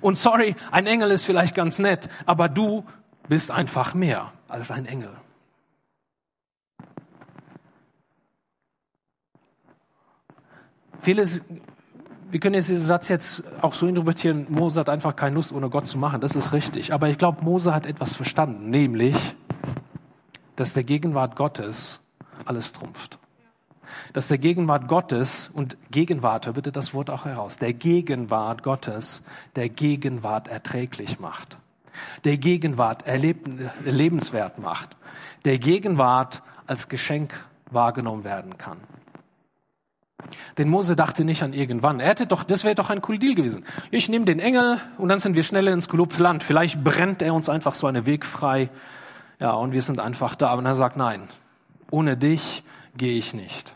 Und 0.00 0.16
sorry, 0.16 0.54
ein 0.70 0.86
Engel 0.86 1.10
ist 1.10 1.24
vielleicht 1.24 1.54
ganz 1.54 1.78
nett, 1.78 2.08
aber 2.26 2.48
du 2.48 2.84
bist 3.28 3.50
einfach 3.50 3.94
mehr 3.94 4.32
als 4.48 4.70
ein 4.70 4.86
Engel. 4.86 5.10
Vieles, 11.00 11.42
wir 12.30 12.40
können 12.40 12.56
jetzt 12.56 12.68
diesen 12.68 12.84
Satz 12.84 13.08
jetzt 13.08 13.44
auch 13.62 13.72
so 13.72 13.86
interpretieren, 13.86 14.46
Mose 14.48 14.80
hat 14.80 14.88
einfach 14.88 15.14
keine 15.14 15.36
Lust, 15.36 15.52
ohne 15.52 15.70
Gott 15.70 15.86
zu 15.86 15.96
machen. 15.96 16.20
Das 16.20 16.34
ist 16.34 16.52
richtig. 16.52 16.92
Aber 16.92 17.08
ich 17.08 17.18
glaube, 17.18 17.44
Mose 17.44 17.72
hat 17.74 17.86
etwas 17.86 18.16
verstanden, 18.16 18.70
nämlich, 18.70 19.16
dass 20.58 20.74
der 20.74 20.82
Gegenwart 20.82 21.36
Gottes 21.36 22.00
alles 22.44 22.72
trumpft. 22.72 23.18
Dass 24.12 24.26
der 24.26 24.38
Gegenwart 24.38 24.88
Gottes 24.88 25.50
und 25.54 25.76
Gegenwart, 25.92 26.52
bitte 26.52 26.72
das 26.72 26.92
Wort 26.94 27.10
auch 27.10 27.24
heraus, 27.24 27.58
der 27.58 27.72
Gegenwart 27.72 28.64
Gottes, 28.64 29.22
der 29.54 29.68
Gegenwart 29.68 30.48
erträglich 30.48 31.20
macht. 31.20 31.58
Der 32.24 32.38
Gegenwart 32.38 33.06
erleb, 33.06 33.48
lebenswert 33.84 34.58
macht. 34.58 34.96
Der 35.44 35.58
Gegenwart 35.58 36.42
als 36.66 36.88
Geschenk 36.88 37.34
wahrgenommen 37.70 38.24
werden 38.24 38.58
kann. 38.58 38.78
Denn 40.58 40.68
Mose 40.68 40.96
dachte 40.96 41.24
nicht 41.24 41.44
an 41.44 41.52
irgendwann. 41.52 42.00
Er 42.00 42.08
hätte 42.08 42.26
doch, 42.26 42.42
das 42.42 42.64
wäre 42.64 42.74
doch 42.74 42.90
ein 42.90 43.00
cool 43.08 43.18
Deal 43.18 43.36
gewesen. 43.36 43.64
Ich 43.92 44.08
nehme 44.08 44.24
den 44.24 44.40
Engel 44.40 44.80
und 44.98 45.08
dann 45.08 45.20
sind 45.20 45.36
wir 45.36 45.44
schneller 45.44 45.72
ins 45.72 45.88
gelobte 45.88 46.20
Land. 46.20 46.42
Vielleicht 46.42 46.82
brennt 46.82 47.22
er 47.22 47.32
uns 47.32 47.48
einfach 47.48 47.74
so 47.74 47.86
einen 47.86 48.06
Weg 48.06 48.26
frei. 48.26 48.70
Ja, 49.38 49.52
und 49.52 49.72
wir 49.72 49.82
sind 49.82 50.00
einfach 50.00 50.34
da. 50.34 50.54
Und 50.54 50.66
er 50.66 50.74
sagt, 50.74 50.96
nein, 50.96 51.28
ohne 51.90 52.16
dich 52.16 52.64
gehe 52.96 53.16
ich 53.16 53.34
nicht. 53.34 53.74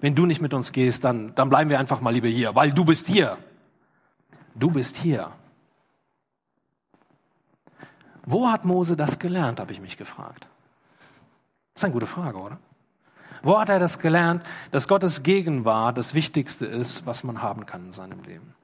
Wenn 0.00 0.14
du 0.14 0.26
nicht 0.26 0.40
mit 0.40 0.54
uns 0.54 0.72
gehst, 0.72 1.04
dann, 1.04 1.34
dann 1.34 1.48
bleiben 1.48 1.70
wir 1.70 1.78
einfach 1.78 2.00
mal 2.00 2.12
lieber 2.12 2.28
hier, 2.28 2.54
weil 2.54 2.72
du 2.72 2.84
bist 2.84 3.06
hier. 3.06 3.38
Du 4.54 4.70
bist 4.70 4.96
hier. 4.96 5.32
Wo 8.24 8.48
hat 8.48 8.64
Mose 8.64 8.96
das 8.96 9.18
gelernt, 9.18 9.60
habe 9.60 9.72
ich 9.72 9.80
mich 9.80 9.96
gefragt. 9.96 10.48
Das 11.74 11.82
ist 11.82 11.84
eine 11.84 11.92
gute 11.92 12.06
Frage, 12.06 12.38
oder? 12.38 12.58
Wo 13.42 13.58
hat 13.58 13.68
er 13.68 13.78
das 13.78 13.98
gelernt, 13.98 14.42
dass 14.72 14.88
Gottes 14.88 15.22
Gegenwart 15.22 15.96
das 15.98 16.14
Wichtigste 16.14 16.66
ist, 16.66 17.06
was 17.06 17.22
man 17.22 17.42
haben 17.42 17.66
kann 17.66 17.86
in 17.86 17.92
seinem 17.92 18.22
Leben? 18.24 18.55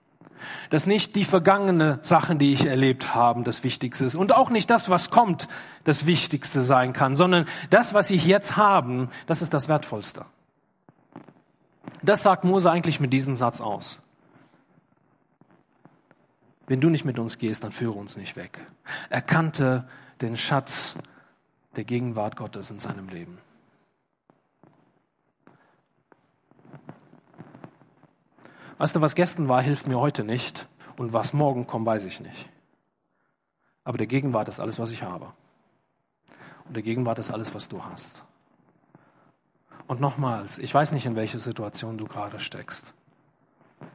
Dass 0.71 0.87
nicht 0.87 1.17
die 1.17 1.25
vergangene 1.25 1.99
Sachen, 2.03 2.39
die 2.39 2.53
ich 2.53 2.67
erlebt 2.67 3.15
habe, 3.15 3.43
das 3.43 3.65
Wichtigste 3.65 4.05
ist 4.05 4.15
und 4.15 4.33
auch 4.33 4.51
nicht 4.51 4.71
das, 4.71 4.89
was 4.89 5.11
kommt, 5.11 5.49
das 5.85 6.07
Wichtigste 6.07 6.63
sein 6.63 6.93
kann, 6.93 7.17
sondern 7.17 7.47
das, 7.71 7.95
was 7.95 8.11
ich 8.11 8.25
jetzt 8.27 8.57
haben, 8.57 9.11
das 9.27 9.43
ist 9.43 9.55
das 9.55 9.69
Wertvollste. 9.69 10.25
Das 12.03 12.23
sagt 12.23 12.45
Mose 12.45 12.71
eigentlich 12.71 13.01
mit 13.01 13.13
diesem 13.13 13.35
Satz 13.35 13.61
aus. 13.61 14.03
Wenn 16.67 16.81
du 16.81 16.89
nicht 16.89 17.05
mit 17.05 17.19
uns 17.19 17.39
gehst, 17.39 17.65
dann 17.65 17.73
führe 17.73 17.93
uns 17.93 18.17
nicht 18.17 18.37
weg. 18.37 18.61
Er 19.11 19.23
kannte 19.23 19.89
den 20.21 20.37
Schatz 20.37 20.97
der 21.77 21.85
Gegenwart 21.85 22.37
Gottes 22.37 22.71
in 22.71 22.79
seinem 22.79 23.09
Leben. 23.09 23.39
Weißt 28.79 28.97
du, 28.97 29.01
was 29.01 29.15
gestern 29.15 29.49
war, 29.49 29.63
hilft 29.63 29.87
mir 29.87 29.99
heute 29.99 30.25
nicht. 30.25 30.69
Und 30.97 31.13
was 31.13 31.33
morgen 31.33 31.67
kommt, 31.67 31.87
weiß 31.87 32.05
ich 32.05 32.21
nicht. 32.21 32.49
Aber 33.85 33.99
der 33.99 34.07
Gegenwart 34.07 34.49
ist 34.49 34.61
alles, 34.61 34.79
was 34.79 34.91
ich 34.91 35.03
habe. 35.03 35.33
Und 36.67 36.75
der 36.75 36.83
Gegenwart 36.83 37.19
ist 37.19 37.31
alles, 37.31 37.55
was 37.55 37.69
du 37.69 37.85
hast. 37.85 38.25
Und 39.87 40.01
nochmals, 40.01 40.59
ich 40.59 40.73
weiß 40.73 40.93
nicht, 40.93 41.07
in 41.07 41.17
welche 41.17 41.39
Situation 41.39 41.99
du 41.99 42.07
gerade 42.07 42.41
steckst. 42.41 42.95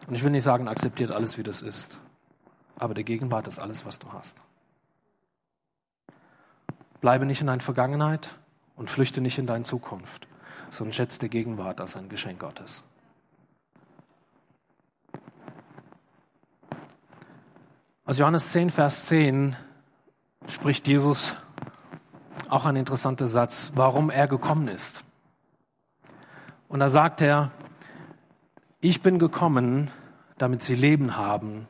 Und 0.08 0.16
ich 0.16 0.24
will 0.24 0.32
nicht 0.32 0.44
sagen, 0.44 0.68
akzeptiert 0.68 1.12
alles, 1.12 1.38
wie 1.38 1.44
das 1.44 1.62
ist. 1.62 2.00
Aber 2.78 2.94
der 2.94 3.04
Gegenwart 3.04 3.48
ist 3.48 3.60
alles, 3.60 3.86
was 3.86 4.00
du 4.00 4.12
hast. 4.12 4.42
Bleibe 7.00 7.26
nicht 7.26 7.42
in 7.42 7.48
deiner 7.48 7.62
Vergangenheit 7.62 8.36
und 8.76 8.90
flüchte 8.90 9.22
nicht 9.22 9.38
in 9.38 9.48
deine 9.48 9.64
Zukunft, 9.64 10.28
sondern 10.70 10.94
schätze 10.94 11.20
die 11.20 11.30
Gegenwart 11.30 11.80
als 11.80 11.96
ein 11.96 12.10
Geschenk 12.10 12.40
Gottes. 12.40 12.84
Aus 18.08 18.20
Johannes 18.20 18.52
10, 18.52 18.70
Vers 18.70 19.08
10 19.08 19.58
spricht 20.48 20.88
Jesus 20.88 21.36
auch 22.48 22.66
ein 22.66 22.78
interessanter 22.78 23.28
Satz, 23.28 23.74
warum 23.76 24.10
er 24.10 24.30
gekommen 24.30 24.70
ist. 24.70 25.04
Und 26.70 26.80
da 26.80 26.88
sagt 26.88 27.20
er, 27.20 27.52
ich 28.80 29.02
bin 29.02 29.20
gekommen, 29.20 29.92
damit 30.38 30.64
sie 30.64 30.76
Leben 30.76 31.18
haben 31.18 31.68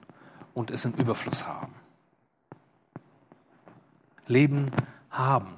und 0.53 0.69
es 0.69 0.85
in 0.85 0.93
Überfluss 0.93 1.47
haben. 1.47 1.73
Leben 4.27 4.69
haben. 5.09 5.55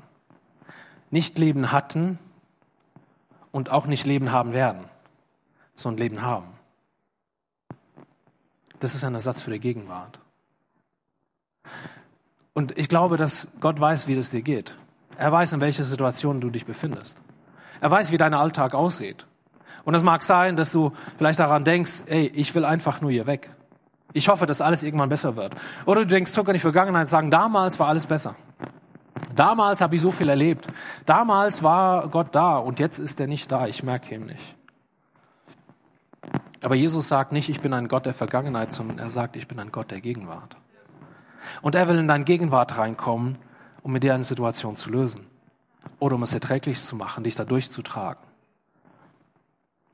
Nicht 1.10 1.38
Leben 1.38 1.74
hatten 1.74 2.20
und 3.52 3.70
auch 3.70 3.86
nicht 3.86 4.06
Leben 4.06 4.32
haben 4.32 4.54
werden, 4.54 4.86
sondern 5.76 6.00
Leben 6.00 6.22
haben. 6.22 6.48
Das 8.80 8.96
ist 8.96 9.04
ein 9.04 9.14
Ersatz 9.14 9.42
für 9.42 9.52
die 9.52 9.60
Gegenwart. 9.60 10.22
Und 12.54 12.78
ich 12.78 12.90
glaube, 12.90 13.18
dass 13.18 13.48
Gott 13.60 13.80
weiß, 13.80 14.08
wie 14.08 14.16
das 14.16 14.30
dir 14.30 14.42
geht. 14.42 14.76
Er 15.18 15.32
weiß, 15.32 15.54
in 15.54 15.62
welcher 15.62 15.84
Situation 15.84 16.42
du 16.42 16.50
dich 16.50 16.66
befindest. 16.66 17.20
Er 17.82 17.92
weiß, 17.92 18.12
wie 18.12 18.18
dein 18.18 18.34
Alltag 18.34 18.74
aussieht. 18.74 19.26
Und 19.86 19.96
es 19.96 20.04
mag 20.04 20.24
sein, 20.24 20.56
dass 20.56 20.72
du 20.72 20.92
vielleicht 21.18 21.40
daran 21.40 21.64
denkst, 21.64 22.04
ey, 22.08 22.28
ich 22.28 22.54
will 22.56 22.66
einfach 22.66 23.02
nur 23.02 23.12
hier 23.12 23.28
weg. 23.28 23.50
Ich 24.14 24.28
hoffe, 24.28 24.46
dass 24.46 24.62
alles 24.62 24.84
irgendwann 24.84 25.10
besser 25.10 25.36
wird. 25.36 25.56
Oder 25.86 26.02
du 26.02 26.08
denkst 26.08 26.32
zurück 26.32 26.50
an 26.50 26.54
die 26.54 26.60
Vergangenheit 26.60 27.04
und 27.04 27.10
sagen, 27.10 27.32
damals 27.32 27.80
war 27.80 27.88
alles 27.88 28.06
besser. 28.06 28.36
Damals 29.36 29.82
habe 29.82 29.96
ich 29.96 30.02
so 30.02 30.12
viel 30.12 30.30
erlebt. 30.30 30.68
Damals 31.06 31.64
war 31.64 32.08
Gott 32.10 32.34
da 32.34 32.58
und 32.58 32.80
jetzt 32.80 33.00
ist 33.00 33.20
er 33.20 33.28
nicht 33.28 33.52
da. 33.52 33.68
Ich 33.68 33.84
merke 33.84 34.16
ihn 34.16 34.26
nicht. 34.26 34.56
Aber 36.62 36.76
Jesus 36.76 37.08
sagt 37.08 37.32
nicht, 37.32 37.50
ich 37.50 37.62
bin 37.62 37.74
ein 37.74 37.88
Gott 37.88 38.06
der 38.06 38.14
Vergangenheit, 38.14 38.74
sondern 38.74 39.00
er 39.00 39.10
sagt, 39.10 39.36
ich 39.36 39.48
bin 39.48 39.60
ein 39.60 39.72
Gott 39.72 39.92
der 39.92 40.02
Gegenwart. 40.02 40.58
Und 41.62 41.76
er 41.76 41.88
will 41.88 41.98
in 41.98 42.08
deine 42.08 42.24
Gegenwart 42.24 42.78
reinkommen, 42.78 43.38
um 43.82 43.92
mit 43.92 44.04
dir 44.04 44.14
eine 44.14 44.24
Situation 44.24 44.76
zu 44.76 44.90
lösen. 44.90 45.28
Oder 46.00 46.16
um 46.16 46.24
es 46.24 46.34
erträglich 46.34 46.82
zu 46.82 46.96
machen, 46.96 47.24
dich 47.24 47.36
da 47.36 47.46
durchzutragen. 47.46 48.24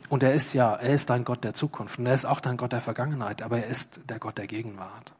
Und 0.09 0.23
er 0.23 0.33
ist 0.33 0.53
ja, 0.53 0.73
er 0.73 0.93
ist 0.93 1.09
dein 1.09 1.23
Gott 1.23 1.43
der 1.43 1.53
Zukunft. 1.53 1.99
Und 1.99 2.05
er 2.05 2.13
ist 2.13 2.25
auch 2.25 2.39
dein 2.39 2.57
Gott 2.57 2.71
der 2.71 2.81
Vergangenheit, 2.81 3.41
aber 3.41 3.57
er 3.57 3.67
ist 3.67 3.99
der 4.07 4.19
Gott 4.19 4.37
der 4.37 4.47
Gegenwart. 4.47 5.13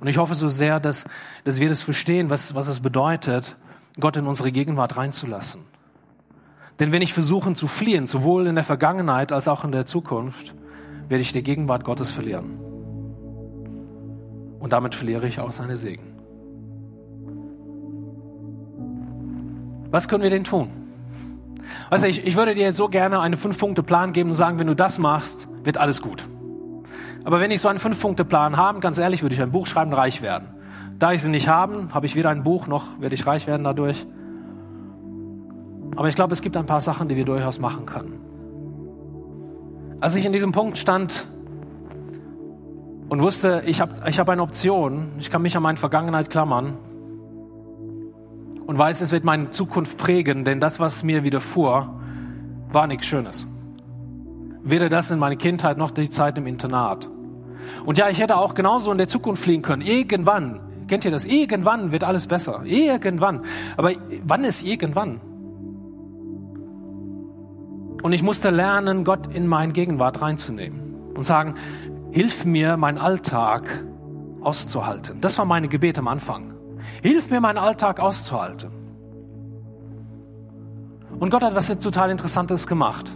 Und 0.00 0.08
ich 0.08 0.18
hoffe 0.18 0.34
so 0.34 0.48
sehr, 0.48 0.80
dass, 0.80 1.04
dass 1.44 1.60
wir 1.60 1.68
das 1.68 1.82
verstehen, 1.82 2.30
was, 2.30 2.54
was 2.54 2.66
es 2.66 2.80
bedeutet, 2.80 3.56
Gott 4.00 4.16
in 4.16 4.26
unsere 4.26 4.50
Gegenwart 4.50 4.96
reinzulassen. 4.96 5.62
Denn 6.80 6.90
wenn 6.90 7.02
ich 7.02 7.12
versuche 7.12 7.52
zu 7.54 7.68
fliehen, 7.68 8.06
sowohl 8.06 8.46
in 8.46 8.54
der 8.54 8.64
Vergangenheit 8.64 9.30
als 9.30 9.46
auch 9.46 9.64
in 9.64 9.72
der 9.72 9.86
Zukunft, 9.86 10.54
werde 11.08 11.22
ich 11.22 11.32
die 11.32 11.42
Gegenwart 11.42 11.84
Gottes 11.84 12.10
verlieren. 12.10 12.71
Und 14.62 14.72
damit 14.72 14.94
verliere 14.94 15.26
ich 15.26 15.40
auch 15.40 15.50
seine 15.50 15.76
Segen. 15.76 16.04
Was 19.90 20.06
können 20.06 20.22
wir 20.22 20.30
denn 20.30 20.44
tun? 20.44 20.68
Weißt 21.90 22.04
du, 22.04 22.08
ich, 22.08 22.24
ich 22.24 22.36
würde 22.36 22.54
dir 22.54 22.62
jetzt 22.62 22.76
so 22.76 22.88
gerne 22.88 23.18
einen 23.18 23.36
Fünf-Punkte-Plan 23.36 24.12
geben 24.12 24.30
und 24.30 24.36
sagen, 24.36 24.60
wenn 24.60 24.68
du 24.68 24.76
das 24.76 24.98
machst, 24.98 25.48
wird 25.64 25.78
alles 25.78 26.00
gut. 26.00 26.28
Aber 27.24 27.40
wenn 27.40 27.50
ich 27.50 27.60
so 27.60 27.66
einen 27.66 27.80
Fünf-Punkte-Plan 27.80 28.56
habe, 28.56 28.78
ganz 28.78 28.98
ehrlich, 28.98 29.22
würde 29.22 29.34
ich 29.34 29.42
ein 29.42 29.50
Buch 29.50 29.66
schreiben, 29.66 29.92
reich 29.92 30.22
werden. 30.22 30.46
Da 31.00 31.12
ich 31.12 31.22
sie 31.22 31.30
nicht 31.30 31.48
haben, 31.48 31.92
habe 31.92 32.06
ich 32.06 32.14
weder 32.14 32.30
ein 32.30 32.44
Buch 32.44 32.68
noch 32.68 33.00
werde 33.00 33.16
ich 33.16 33.26
reich 33.26 33.48
werden 33.48 33.64
dadurch. 33.64 34.06
Aber 35.96 36.08
ich 36.08 36.14
glaube, 36.14 36.34
es 36.34 36.40
gibt 36.40 36.56
ein 36.56 36.66
paar 36.66 36.80
Sachen, 36.80 37.08
die 37.08 37.16
wir 37.16 37.24
durchaus 37.24 37.58
machen 37.58 37.84
können. 37.84 38.20
Als 40.00 40.14
ich 40.14 40.24
in 40.24 40.32
diesem 40.32 40.52
Punkt 40.52 40.78
stand, 40.78 41.26
und 43.12 43.20
wusste, 43.20 43.62
ich 43.66 43.82
habe 43.82 43.92
ich 44.08 44.18
hab 44.18 44.30
eine 44.30 44.40
Option, 44.40 45.12
ich 45.18 45.30
kann 45.30 45.42
mich 45.42 45.54
an 45.54 45.62
meine 45.62 45.76
Vergangenheit 45.76 46.30
klammern 46.30 46.78
und 48.66 48.78
weiß, 48.78 49.02
es 49.02 49.12
wird 49.12 49.22
meine 49.22 49.50
Zukunft 49.50 49.98
prägen, 49.98 50.46
denn 50.46 50.60
das, 50.60 50.80
was 50.80 51.02
mir 51.02 51.22
widerfuhr, 51.22 52.00
war 52.70 52.86
nichts 52.86 53.04
Schönes. 53.04 53.46
Weder 54.62 54.88
das 54.88 55.10
in 55.10 55.18
meiner 55.18 55.36
Kindheit 55.36 55.76
noch 55.76 55.90
die 55.90 56.08
Zeit 56.08 56.38
im 56.38 56.46
Internat. 56.46 57.06
Und 57.84 57.98
ja, 57.98 58.08
ich 58.08 58.18
hätte 58.18 58.38
auch 58.38 58.54
genauso 58.54 58.90
in 58.90 58.96
der 58.96 59.08
Zukunft 59.08 59.42
fliehen 59.42 59.60
können. 59.60 59.82
Irgendwann, 59.82 60.60
kennt 60.88 61.04
ihr 61.04 61.10
das? 61.10 61.26
Irgendwann 61.26 61.92
wird 61.92 62.04
alles 62.04 62.26
besser. 62.26 62.62
Irgendwann. 62.64 63.44
Aber 63.76 63.90
wann 64.24 64.42
ist 64.42 64.62
irgendwann? 64.62 65.20
Und 68.02 68.14
ich 68.14 68.22
musste 68.22 68.48
lernen, 68.48 69.04
Gott 69.04 69.34
in 69.34 69.46
meine 69.46 69.74
Gegenwart 69.74 70.22
reinzunehmen 70.22 71.12
und 71.14 71.24
sagen, 71.24 71.56
Hilf 72.12 72.44
mir, 72.44 72.76
meinen 72.76 72.98
Alltag 72.98 73.84
auszuhalten. 74.42 75.20
Das 75.22 75.38
war 75.38 75.46
meine 75.46 75.68
Gebet 75.68 75.98
am 75.98 76.08
Anfang. 76.08 76.52
Hilf 77.02 77.30
mir, 77.30 77.40
meinen 77.40 77.56
Alltag 77.56 78.00
auszuhalten. 78.00 78.70
Und 81.18 81.30
Gott 81.30 81.42
hat 81.42 81.54
was 81.54 81.68
total 81.78 82.10
Interessantes 82.10 82.66
gemacht. 82.66 83.10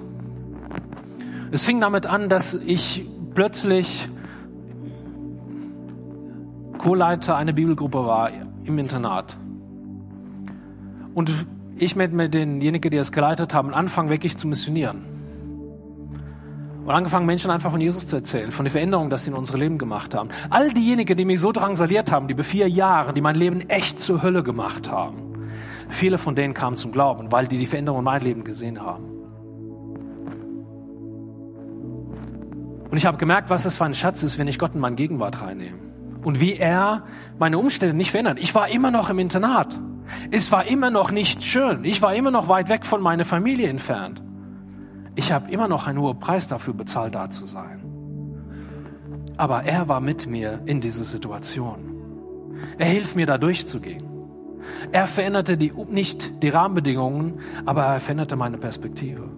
Es 1.51 1.63
fing 1.63 1.79
damit 1.79 2.07
an, 2.07 2.31
dass 2.31 2.55
ich 2.55 3.07
plötzlich 3.35 4.09
Co-Leiter 6.79 7.37
einer 7.37 7.53
Bibelgruppe 7.53 7.99
war 7.99 8.31
im 8.65 8.79
Internat. 8.79 9.37
Und 11.13 11.31
ich 11.77 11.97
mit, 11.97 12.15
mit 12.15 12.33
denjenigen, 12.33 12.91
die 12.91 12.97
es 12.97 13.13
geleitet 13.13 13.53
haben, 13.53 13.75
anfangen 13.75 14.09
wirklich 14.09 14.39
zu 14.39 14.49
missionieren. 14.49 15.16
Und 16.87 16.93
angefangen, 16.93 17.27
Menschen 17.27 17.51
einfach 17.51 17.73
von 17.73 17.81
Jesus 17.81 18.07
zu 18.07 18.15
erzählen, 18.15 18.53
von 18.53 18.65
der 18.65 18.71
Veränderung, 18.71 19.11
dass 19.11 19.25
sie 19.25 19.31
in 19.31 19.37
unsere 19.37 19.59
Leben 19.59 19.77
gemacht 19.77 20.15
haben. 20.15 20.29
All 20.51 20.73
diejenigen, 20.73 21.17
die 21.17 21.25
mich 21.25 21.41
so 21.41 21.51
drangsaliert 21.51 22.13
haben, 22.13 22.29
die 22.29 22.35
über 22.35 22.45
vier 22.45 22.69
Jahre, 22.69 23.13
die 23.13 23.21
mein 23.21 23.35
Leben 23.35 23.69
echt 23.69 23.99
zur 23.99 24.23
Hölle 24.23 24.45
gemacht 24.45 24.89
haben, 24.89 25.49
viele 25.89 26.17
von 26.17 26.37
denen 26.37 26.55
kamen 26.55 26.77
zum 26.77 26.93
Glauben, 26.93 27.33
weil 27.33 27.49
die 27.49 27.59
die 27.59 27.67
Veränderung 27.67 27.99
in 27.99 28.05
meinem 28.05 28.23
Leben 28.23 28.45
gesehen 28.45 28.81
haben. 28.81 29.05
Und 32.89 32.97
ich 32.97 33.05
habe 33.05 33.19
gemerkt, 33.19 33.51
was 33.51 33.65
es 33.65 33.77
für 33.77 33.85
ein 33.85 33.95
Schatz 33.95 34.23
ist, 34.23 34.39
wenn 34.39 34.47
ich 34.47 34.61
Gott 34.61 34.77
in 34.77 34.81
meine 34.81 34.95
Gegenwart 34.95 35.43
reinnehme. 35.43 35.79
Und 36.23 36.39
wie 36.39 36.55
er 36.55 37.03
meine 37.37 37.59
Umstände 37.59 37.97
nicht 37.97 38.13
verändert. 38.13 38.39
Ich 38.41 38.55
war 38.55 38.69
immer 38.69 38.93
noch 38.93 39.11
im 39.11 39.19
Internat. 39.19 39.77
Es 40.31 40.53
war 40.53 40.65
immer 40.67 40.91
noch 40.93 41.11
nicht 41.11 41.43
schön. 41.43 41.85
Ich 41.85 42.01
war 42.01 42.15
immer 42.15 42.31
noch 42.31 42.47
weit 42.47 42.69
weg 42.69 42.87
von 42.87 43.01
meiner 43.01 43.25
Familie 43.25 43.69
entfernt. 43.69 44.23
Ich 45.17 45.33
habe 45.33 45.51
immer 45.51 45.67
noch 45.67 45.87
einen 45.87 45.99
hohen 45.99 46.21
Preis 46.21 46.47
dafür 46.47 46.75
bezahlt, 46.75 47.15
da 47.15 47.31
zu 47.31 47.47
sein. 47.47 47.81
Aber 49.39 49.65
er 49.65 49.89
war 49.89 50.01
mit 50.01 50.27
mir 50.27 50.61
in 50.67 50.81
dieser 50.81 51.05
Situation. 51.05 51.97
Er 52.79 52.87
hilft 52.87 53.17
mir, 53.17 53.27
da 53.27 53.39
durchzugehen. 53.39 54.05
Er 54.93 55.07
veränderte 55.07 55.57
die, 55.57 55.73
nicht 55.89 56.43
die 56.43 56.51
Rahmenbedingungen, 56.51 57.41
aber 57.65 57.85
er 57.85 58.01
veränderte 58.01 58.37
meine 58.37 58.59
Perspektive. 58.59 59.29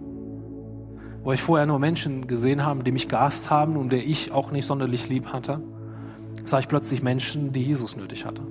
Wo 1.23 1.31
ich 1.31 1.41
vorher 1.41 1.65
nur 1.65 1.79
Menschen 1.79 2.27
gesehen 2.27 2.65
habe, 2.65 2.83
die 2.83 2.91
mich 2.91 3.07
gehasst 3.07 3.49
haben 3.49 3.77
und 3.77 3.89
der 3.89 4.05
ich 4.05 4.33
auch 4.33 4.51
nicht 4.51 4.65
sonderlich 4.65 5.07
lieb 5.07 5.27
hatte, 5.31 5.61
sah 6.43 6.59
ich 6.59 6.67
plötzlich 6.67 7.03
Menschen, 7.03 7.53
die 7.53 7.63
Jesus 7.63 7.95
nötig 7.95 8.25
hatte. 8.25 8.41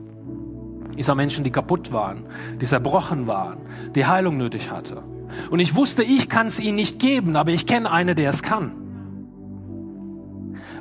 Ich 0.96 1.04
sah 1.04 1.14
Menschen, 1.14 1.44
die 1.44 1.50
kaputt 1.50 1.92
waren, 1.92 2.24
die 2.60 2.66
zerbrochen 2.66 3.26
waren, 3.26 3.58
die 3.94 4.06
Heilung 4.06 4.38
nötig 4.38 4.70
hatte. 4.70 5.02
Und 5.50 5.60
ich 5.60 5.74
wusste, 5.74 6.02
ich 6.02 6.28
kann 6.28 6.46
es 6.46 6.60
ihnen 6.60 6.76
nicht 6.76 6.98
geben, 6.98 7.36
aber 7.36 7.50
ich 7.50 7.66
kenne 7.66 7.90
eine, 7.90 8.14
der 8.14 8.30
es 8.30 8.42
kann. 8.42 8.72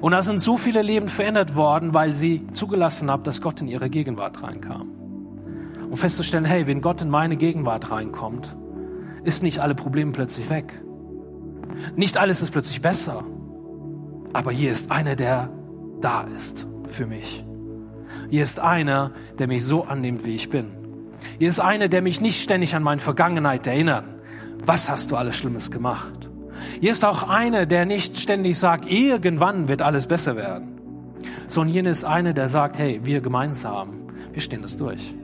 Und 0.01 0.11
da 0.11 0.21
sind 0.21 0.39
so 0.39 0.57
viele 0.57 0.81
Leben 0.81 1.09
verändert 1.09 1.55
worden, 1.55 1.93
weil 1.93 2.13
sie 2.13 2.45
zugelassen 2.53 3.09
haben, 3.09 3.23
dass 3.23 3.41
Gott 3.41 3.61
in 3.61 3.67
ihre 3.67 3.89
Gegenwart 3.89 4.43
reinkam. 4.43 4.89
Und 5.89 5.97
festzustellen, 5.97 6.45
hey, 6.45 6.67
wenn 6.67 6.81
Gott 6.81 7.01
in 7.01 7.09
meine 7.09 7.37
Gegenwart 7.37 7.91
reinkommt, 7.91 8.55
ist 9.23 9.41
nicht 9.41 9.59
alle 9.59 9.75
Probleme 9.75 10.11
plötzlich 10.11 10.49
weg. 10.49 10.81
Nicht 11.95 12.17
alles 12.17 12.41
ist 12.41 12.51
plötzlich 12.51 12.81
besser. 12.81 13.23
Aber 14.33 14.51
hier 14.51 14.71
ist 14.71 14.91
einer, 14.91 15.15
der 15.15 15.49
da 16.01 16.21
ist 16.23 16.67
für 16.87 17.07
mich. 17.07 17.43
Hier 18.29 18.43
ist 18.43 18.59
einer, 18.59 19.11
der 19.39 19.47
mich 19.47 19.63
so 19.65 19.83
annimmt, 19.83 20.25
wie 20.25 20.35
ich 20.35 20.49
bin. 20.49 20.71
Hier 21.39 21.49
ist 21.49 21.59
einer, 21.59 21.87
der 21.87 22.01
mich 22.01 22.21
nicht 22.21 22.41
ständig 22.41 22.75
an 22.75 22.83
meine 22.83 23.01
Vergangenheit 23.01 23.65
erinnert. 23.65 24.05
Was 24.67 24.89
hast 24.89 25.11
du 25.11 25.15
alles 25.15 25.37
Schlimmes 25.37 25.71
gemacht? 25.71 26.29
Hier 26.81 26.91
ist 26.91 27.05
auch 27.05 27.23
einer, 27.23 27.65
der 27.65 27.85
nicht 27.85 28.17
ständig 28.17 28.59
sagt, 28.59 28.91
irgendwann 28.91 29.69
wird 29.69 29.81
alles 29.81 30.07
besser 30.07 30.35
werden. 30.35 30.81
Sondern 31.47 31.71
hier 31.71 31.85
ist 31.85 32.03
einer, 32.03 32.33
der 32.33 32.49
sagt, 32.49 32.77
hey, 32.77 32.99
wir 33.03 33.21
gemeinsam, 33.21 34.09
wir 34.33 34.41
stehen 34.41 34.61
das 34.61 34.75
durch. 34.75 35.15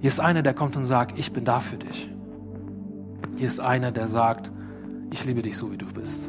Hier 0.00 0.08
ist 0.08 0.18
einer, 0.18 0.42
der 0.42 0.54
kommt 0.54 0.76
und 0.76 0.86
sagt, 0.86 1.16
ich 1.20 1.32
bin 1.32 1.44
da 1.44 1.60
für 1.60 1.76
dich. 1.76 2.10
Hier 3.36 3.46
ist 3.46 3.60
einer, 3.60 3.92
der 3.92 4.08
sagt, 4.08 4.50
ich 5.12 5.24
liebe 5.24 5.42
dich 5.42 5.56
so, 5.56 5.70
wie 5.70 5.78
du 5.78 5.86
bist. 5.86 6.28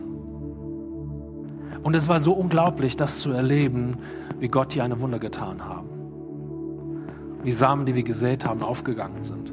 Und 1.82 1.96
es 1.96 2.10
war 2.10 2.20
so 2.20 2.34
unglaublich, 2.34 2.96
das 2.96 3.18
zu 3.18 3.32
erleben, 3.32 3.98
wie 4.40 4.50
Gott 4.50 4.74
hier 4.74 4.84
eine 4.84 5.02
Wunder 5.02 5.18
getan 5.18 5.66
haben. 5.66 5.90
Wie 7.42 7.54
Samen, 7.54 7.88
die 7.88 7.96
wir 7.96 8.04
gesät 8.04 8.46
haben, 8.46 8.62
aufgegangen 8.62 9.24
sind. 9.24 9.52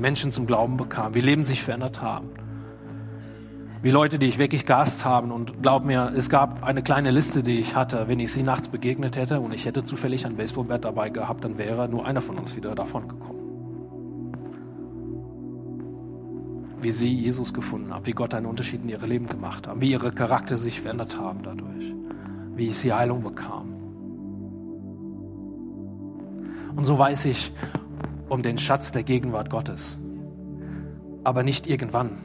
Menschen 0.00 0.32
zum 0.32 0.46
Glauben 0.46 0.76
bekamen, 0.76 1.14
wie 1.14 1.20
Leben 1.20 1.44
sich 1.44 1.62
verändert 1.62 2.02
haben. 2.02 2.30
Wie 3.82 3.90
Leute, 3.90 4.18
die 4.18 4.26
ich 4.26 4.38
wirklich 4.38 4.66
gehasst 4.66 5.04
haben. 5.04 5.30
Und 5.30 5.62
glaub 5.62 5.84
mir, 5.84 6.12
es 6.14 6.28
gab 6.28 6.62
eine 6.64 6.82
kleine 6.82 7.10
Liste, 7.10 7.42
die 7.42 7.58
ich 7.58 7.74
hatte. 7.74 8.08
Wenn 8.08 8.20
ich 8.20 8.32
sie 8.32 8.42
nachts 8.42 8.68
begegnet 8.68 9.16
hätte 9.16 9.40
und 9.40 9.54
ich 9.54 9.64
hätte 9.64 9.84
zufällig 9.84 10.26
ein 10.26 10.36
Baseballbett 10.36 10.84
dabei 10.84 11.08
gehabt, 11.08 11.44
dann 11.44 11.56
wäre 11.56 11.88
nur 11.88 12.04
einer 12.04 12.20
von 12.20 12.38
uns 12.38 12.56
wieder 12.56 12.74
davon 12.74 13.08
gekommen. 13.08 13.40
wie 16.82 16.90
sie 16.90 17.14
Jesus 17.14 17.52
gefunden 17.52 17.92
haben, 17.92 18.06
wie 18.06 18.12
Gott 18.12 18.34
einen 18.34 18.46
Unterschied 18.46 18.82
in 18.82 18.88
ihre 18.88 19.06
Leben 19.06 19.26
gemacht 19.26 19.66
hat, 19.66 19.80
wie 19.80 19.90
ihre 19.90 20.12
Charakter 20.12 20.56
sich 20.56 20.80
verändert 20.80 21.18
haben 21.18 21.42
dadurch, 21.42 21.94
wie 22.54 22.70
sie 22.70 22.92
Heilung 22.92 23.22
bekamen. 23.22 23.74
Und 26.76 26.84
so 26.84 26.98
weiß 26.98 27.26
ich 27.26 27.52
um 28.30 28.42
den 28.42 28.56
Schatz 28.56 28.92
der 28.92 29.02
Gegenwart 29.02 29.50
Gottes. 29.50 29.98
Aber 31.24 31.42
nicht 31.42 31.66
irgendwann, 31.66 32.18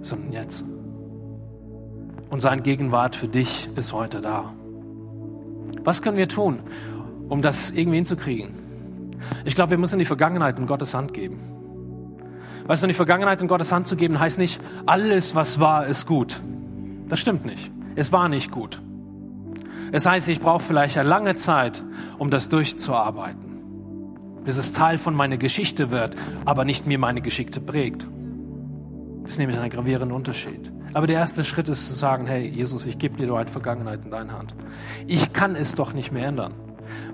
sondern 0.00 0.32
jetzt. 0.32 0.64
Und 2.30 2.40
seine 2.40 2.62
Gegenwart 2.62 3.14
für 3.14 3.28
dich 3.28 3.68
ist 3.76 3.92
heute 3.92 4.22
da. 4.22 4.54
Was 5.84 6.00
können 6.00 6.16
wir 6.16 6.28
tun, 6.28 6.60
um 7.28 7.42
das 7.42 7.72
irgendwie 7.72 7.96
hinzukriegen? 7.96 8.54
Ich 9.44 9.54
glaube, 9.54 9.72
wir 9.72 9.78
müssen 9.78 9.98
die 9.98 10.04
Vergangenheit 10.04 10.58
in 10.58 10.66
Gottes 10.66 10.94
Hand 10.94 11.12
geben. 11.12 11.40
Weißt 12.66 12.82
du, 12.82 12.86
die 12.86 12.94
Vergangenheit 12.94 13.42
in 13.42 13.48
Gottes 13.48 13.72
Hand 13.72 13.88
zu 13.88 13.96
geben, 13.96 14.18
heißt 14.18 14.38
nicht, 14.38 14.60
alles, 14.86 15.34
was 15.34 15.58
war, 15.60 15.86
ist 15.86 16.06
gut. 16.06 16.40
Das 17.08 17.20
stimmt 17.20 17.44
nicht. 17.44 17.70
Es 17.96 18.12
war 18.12 18.28
nicht 18.28 18.50
gut. 18.50 18.80
Es 19.90 20.06
heißt, 20.06 20.28
ich 20.28 20.40
brauche 20.40 20.62
vielleicht 20.62 20.96
eine 20.96 21.08
lange 21.08 21.36
Zeit, 21.36 21.82
um 22.18 22.30
das 22.30 22.48
durchzuarbeiten. 22.48 23.51
Bis 24.44 24.56
es 24.56 24.72
Teil 24.72 24.98
von 24.98 25.14
meiner 25.14 25.36
Geschichte 25.36 25.90
wird, 25.90 26.16
aber 26.44 26.64
nicht 26.64 26.86
mir 26.86 26.98
meine 26.98 27.20
Geschichte 27.20 27.60
prägt. 27.60 28.06
Das 29.22 29.32
ist 29.32 29.38
nämlich 29.38 29.58
ein 29.58 29.70
gravierender 29.70 30.14
Unterschied. 30.14 30.72
Aber 30.94 31.06
der 31.06 31.16
erste 31.16 31.44
Schritt 31.44 31.68
ist 31.68 31.86
zu 31.86 31.94
sagen, 31.94 32.26
hey, 32.26 32.46
Jesus, 32.46 32.86
ich 32.86 32.98
gebe 32.98 33.16
dir 33.16 33.28
deine 33.28 33.48
Vergangenheit 33.48 34.04
in 34.04 34.10
deine 34.10 34.32
Hand. 34.32 34.54
Ich 35.06 35.32
kann 35.32 35.56
es 35.56 35.74
doch 35.74 35.94
nicht 35.94 36.12
mehr 36.12 36.26
ändern. 36.26 36.54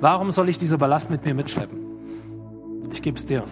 Warum 0.01 0.33
soll 0.33 0.49
ich 0.49 0.59
diese 0.59 0.79
Ballast 0.79 1.11
mit 1.11 1.25
mir 1.25 1.35
mitschleppen? 1.35 1.79
Ich 2.93 3.03
gebe 3.03 3.19
es 3.19 3.27
dir. 3.27 3.45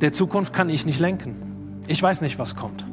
Der 0.00 0.12
Zukunft 0.12 0.52
kann 0.52 0.68
ich 0.68 0.86
nicht 0.86 1.00
lenken. 1.00 1.82
Ich 1.88 2.00
weiß 2.00 2.20
nicht, 2.20 2.38
was 2.38 2.54
kommt. 2.54 2.84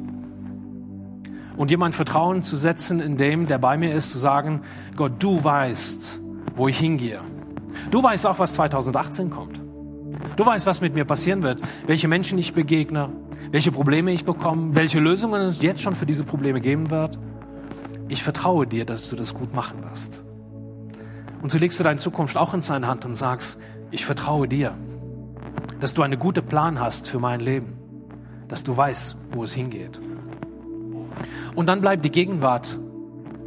Und 1.56 1.70
jemand 1.70 1.94
Vertrauen 1.94 2.42
zu 2.42 2.56
setzen 2.56 3.00
in 3.00 3.16
dem, 3.16 3.46
der 3.46 3.58
bei 3.58 3.78
mir 3.78 3.94
ist, 3.94 4.10
zu 4.10 4.18
sagen, 4.18 4.62
Gott, 4.94 5.12
du 5.18 5.42
weißt, 5.42 6.20
wo 6.54 6.68
ich 6.68 6.78
hingehe. 6.78 7.20
Du 7.90 8.02
weißt 8.02 8.26
auch, 8.26 8.38
was 8.38 8.54
2018 8.54 9.30
kommt. 9.30 9.60
Du 10.36 10.44
weißt, 10.44 10.66
was 10.66 10.80
mit 10.80 10.94
mir 10.94 11.04
passieren 11.04 11.42
wird, 11.42 11.60
welche 11.86 12.08
Menschen 12.08 12.38
ich 12.38 12.52
begegne, 12.52 13.08
welche 13.50 13.72
Probleme 13.72 14.12
ich 14.12 14.24
bekomme, 14.24 14.74
welche 14.74 15.00
Lösungen 15.00 15.40
es 15.42 15.62
jetzt 15.62 15.80
schon 15.80 15.94
für 15.94 16.06
diese 16.06 16.24
Probleme 16.24 16.60
geben 16.60 16.90
wird. 16.90 17.18
Ich 18.08 18.22
vertraue 18.22 18.66
dir, 18.66 18.84
dass 18.84 19.08
du 19.08 19.16
das 19.16 19.34
gut 19.34 19.54
machen 19.54 19.82
wirst. 19.88 20.20
Und 21.42 21.50
so 21.50 21.58
legst 21.58 21.78
du 21.80 21.84
deine 21.84 21.98
Zukunft 21.98 22.36
auch 22.36 22.54
in 22.54 22.60
seine 22.60 22.86
Hand 22.86 23.04
und 23.04 23.14
sagst, 23.14 23.58
ich 23.90 24.04
vertraue 24.04 24.48
dir 24.48 24.76
dass 25.80 25.94
du 25.94 26.02
einen 26.02 26.18
guten 26.18 26.46
Plan 26.46 26.80
hast 26.80 27.08
für 27.08 27.18
mein 27.18 27.40
Leben, 27.40 27.76
dass 28.48 28.64
du 28.64 28.76
weißt, 28.76 29.16
wo 29.32 29.44
es 29.44 29.52
hingeht. 29.52 30.00
Und 31.54 31.68
dann 31.68 31.80
bleibt 31.80 32.04
die 32.04 32.10
Gegenwart 32.10 32.78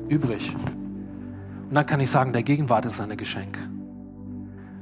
übrig. 0.08 0.56
Und 1.70 1.76
dann 1.76 1.86
kann 1.86 2.00
ich 2.00 2.10
sagen, 2.10 2.34
der 2.34 2.44
Gegenwart 2.44 2.86
ist 2.86 3.00
ein 3.00 3.16
Geschenk. 3.16 3.60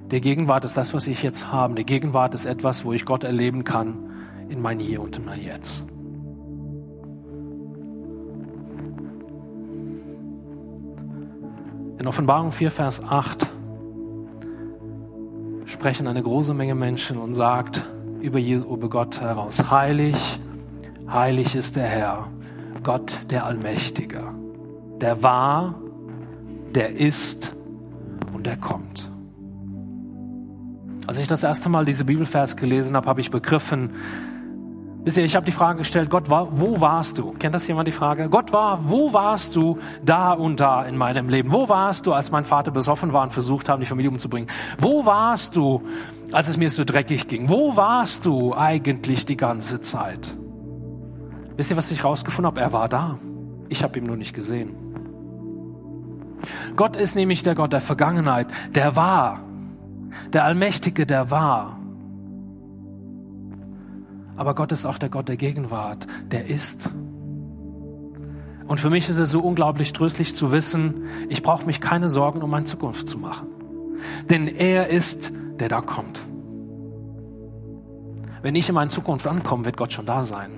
Der 0.10 0.22
Gegenwart 0.22 0.64
ist 0.64 0.78
das, 0.78 0.94
was 0.94 1.08
ich 1.08 1.22
jetzt 1.22 1.52
habe. 1.52 1.76
Die 1.76 1.86
Gegenwart 1.86 2.34
ist 2.34 2.46
etwas, 2.46 2.86
wo 2.86 2.94
ich 2.94 3.06
Gott 3.06 3.26
erleben 3.26 3.66
kann 3.66 3.98
in 4.48 4.62
mein 4.62 4.80
Hier 4.80 5.02
und 5.02 5.18
in 5.18 5.26
mein 5.26 5.42
Jetzt. 5.42 5.84
In 12.00 12.08
Offenbarung 12.08 12.52
4, 12.54 12.72
Vers 12.72 13.04
8 13.04 13.48
sprechen 15.66 16.08
eine 16.08 16.24
große 16.24 16.54
Menge 16.54 16.76
Menschen 16.76 17.18
und 17.18 17.34
sagt 17.34 17.86
über 18.22 18.40
Gott 18.88 19.20
heraus, 19.20 19.70
heilig, 19.70 20.40
heilig 21.10 21.56
ist 21.56 21.76
der 21.76 21.88
Herr, 21.88 22.28
Gott 22.88 23.12
der 23.30 23.44
Allmächtige, 23.44 24.24
der 25.02 25.22
war, 25.22 25.76
der 26.74 26.96
ist 26.96 27.54
und 28.34 28.46
der 28.46 28.56
kommt. 28.56 29.12
Als 31.06 31.20
ich 31.20 31.28
das 31.28 31.44
erste 31.44 31.68
Mal 31.68 31.84
diese 31.84 32.06
Bibelvers 32.06 32.56
gelesen 32.56 32.96
habe, 32.96 33.10
habe 33.10 33.20
ich 33.20 33.30
begriffen, 33.30 33.90
Wisst 35.04 35.18
ihr, 35.18 35.26
ich 35.26 35.36
habe 35.36 35.46
die 35.46 35.52
Frage 35.52 35.80
gestellt, 35.80 36.10
Gott, 36.10 36.30
wo 36.30 36.80
warst 36.80 37.18
du? 37.18 37.32
Kennt 37.32 37.56
das 37.56 37.68
jemand 37.68 37.90
die 37.90 37.94
Frage? 37.94 38.30
Gott 38.30 38.54
war, 38.54 38.90
wo 38.90 39.12
warst 39.12 39.58
du 39.58 39.80
da 40.04 40.32
und 40.32 40.62
da 40.62 40.84
in 40.84 40.96
meinem 40.96 41.28
Leben? 41.28 41.52
Wo 41.52 41.68
warst 41.68 42.08
du, 42.08 42.14
als 42.14 42.32
mein 42.32 42.46
Vater 42.46 42.72
besoffen 42.72 43.12
war 43.12 43.24
und 43.24 43.34
versucht 43.34 43.68
haben, 43.68 43.82
die 43.82 43.86
Familie 43.86 44.12
umzubringen? 44.12 44.50
Wo 44.78 45.06
warst 45.06 45.58
du, 45.58 45.82
als 46.32 46.48
es 46.48 46.56
mir 46.56 46.70
so 46.70 46.86
dreckig 46.86 47.28
ging? 47.28 47.50
Wo 47.50 47.76
warst 47.76 48.26
du 48.26 48.54
eigentlich 48.54 49.26
die 49.26 49.38
ganze 49.38 49.82
Zeit? 49.82 50.38
Wisst 51.58 51.72
ihr, 51.72 51.78
was 51.78 51.92
ich 51.92 52.04
rausgefunden 52.04 52.46
habe? 52.46 52.62
Er 52.62 52.72
war 52.72 52.88
da. 52.88 53.18
Ich 53.68 53.84
habe 53.84 54.00
ihn 54.00 54.06
nur 54.06 54.16
nicht 54.16 54.34
gesehen. 54.34 54.76
Gott 56.76 56.96
ist 56.96 57.16
nämlich 57.16 57.44
der 57.44 57.56
Gott 57.56 57.74
der 57.74 57.82
Vergangenheit, 57.82 58.48
der 58.74 58.96
war. 58.96 59.42
Der 60.34 60.46
Allmächtige, 60.46 61.06
der 61.06 61.32
war. 61.32 61.80
Aber 64.36 64.54
Gott 64.54 64.72
ist 64.72 64.86
auch 64.86 65.00
der 65.00 65.10
Gott 65.10 65.28
der 65.28 65.38
Gegenwart, 65.38 66.06
der 66.32 66.46
ist. 66.46 66.90
Und 68.68 68.80
für 68.80 68.90
mich 68.90 69.10
ist 69.10 69.18
es 69.18 69.32
so 69.32 69.40
unglaublich 69.40 69.94
tröstlich 69.94 70.36
zu 70.36 70.52
wissen, 70.52 71.06
ich 71.30 71.42
brauche 71.42 71.66
mich 71.66 71.82
keine 71.82 72.10
Sorgen 72.10 72.42
um 72.42 72.52
meine 72.52 72.66
Zukunft 72.66 73.08
zu 73.10 73.18
machen. 73.18 73.48
Denn 74.30 74.48
er 74.48 74.90
ist, 74.90 75.32
der 75.60 75.70
da 75.70 75.82
kommt. 75.82 76.20
Wenn 78.44 78.56
ich 78.56 78.70
in 78.70 78.76
meine 78.76 78.92
Zukunft 78.92 79.26
ankomme, 79.26 79.66
wird 79.66 79.78
Gott 79.78 79.94
schon 79.94 80.06
da 80.06 80.24
sein. 80.24 80.52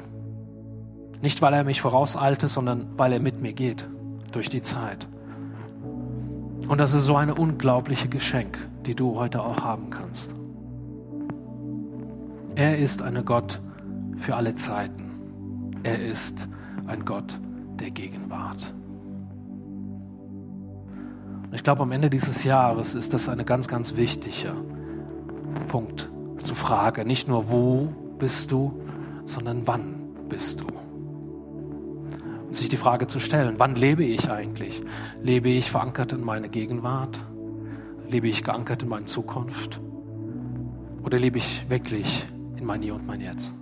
Nicht, 1.22 1.42
weil 1.42 1.54
er 1.54 1.64
mich 1.64 1.82
vorauseilte, 1.82 2.48
sondern 2.48 2.88
weil 2.98 3.14
er 3.14 3.20
mit 3.20 3.42
mir 3.42 3.54
geht 3.54 3.88
durch 4.32 4.50
die 4.50 4.62
Zeit. 4.62 5.08
Und 6.68 6.78
das 6.78 6.94
ist 6.94 7.06
so 7.06 7.16
eine 7.16 7.36
unglaubliche 7.36 8.08
Geschenk, 8.08 8.58
die 8.86 8.96
du 8.96 9.16
heute 9.16 9.42
auch 9.42 9.62
haben 9.62 9.90
kannst. 9.90 10.36
Er 12.56 12.78
ist 12.78 13.02
ein 13.02 13.26
Gott 13.26 13.60
für 14.18 14.36
alle 14.36 14.56
Zeiten. 14.56 15.80
Er 15.84 16.06
ist 16.06 16.48
ein 16.88 17.06
Gott 17.06 17.40
der 17.80 17.92
Gegenwart. 17.92 18.74
Und 21.50 21.56
ich 21.56 21.64
glaube, 21.64 21.82
am 21.82 21.92
Ende 21.92 22.10
dieses 22.10 22.44
Jahres 22.44 22.94
ist 22.94 23.14
das 23.14 23.28
eine 23.28 23.44
ganz, 23.44 23.68
ganz 23.68 23.96
wichtiger 23.96 24.54
Punkt 25.68 26.10
zu 26.38 26.54
fragen. 26.54 27.08
Nicht 27.08 27.28
nur, 27.28 27.50
wo 27.50 27.90
bist 28.20 28.52
du, 28.52 28.80
sondern 29.26 29.66
wann 29.66 29.96
bist 30.30 30.62
du? 30.62 30.68
Sich 32.52 32.70
die 32.70 32.78
Frage 32.78 33.08
zu 33.08 33.20
stellen, 33.20 33.56
wann 33.58 33.76
lebe 33.76 34.04
ich 34.04 34.30
eigentlich? 34.30 34.82
Lebe 35.22 35.50
ich 35.50 35.70
verankert 35.70 36.14
in 36.14 36.22
meine 36.22 36.50
Gegenwart? 36.50 37.20
Lebe 38.10 38.28
ich 38.28 38.44
geankert 38.44 38.84
in 38.84 38.90
meine 38.90 39.06
Zukunft? 39.06 39.80
Oder 41.04 41.20
lebe 41.20 41.38
ich 41.38 41.70
wirklich 41.70 42.26
in 42.58 42.66
mein 42.66 42.82
Hier 42.82 42.96
und 42.96 43.06
mein 43.06 43.22
Jetzt? 43.22 43.54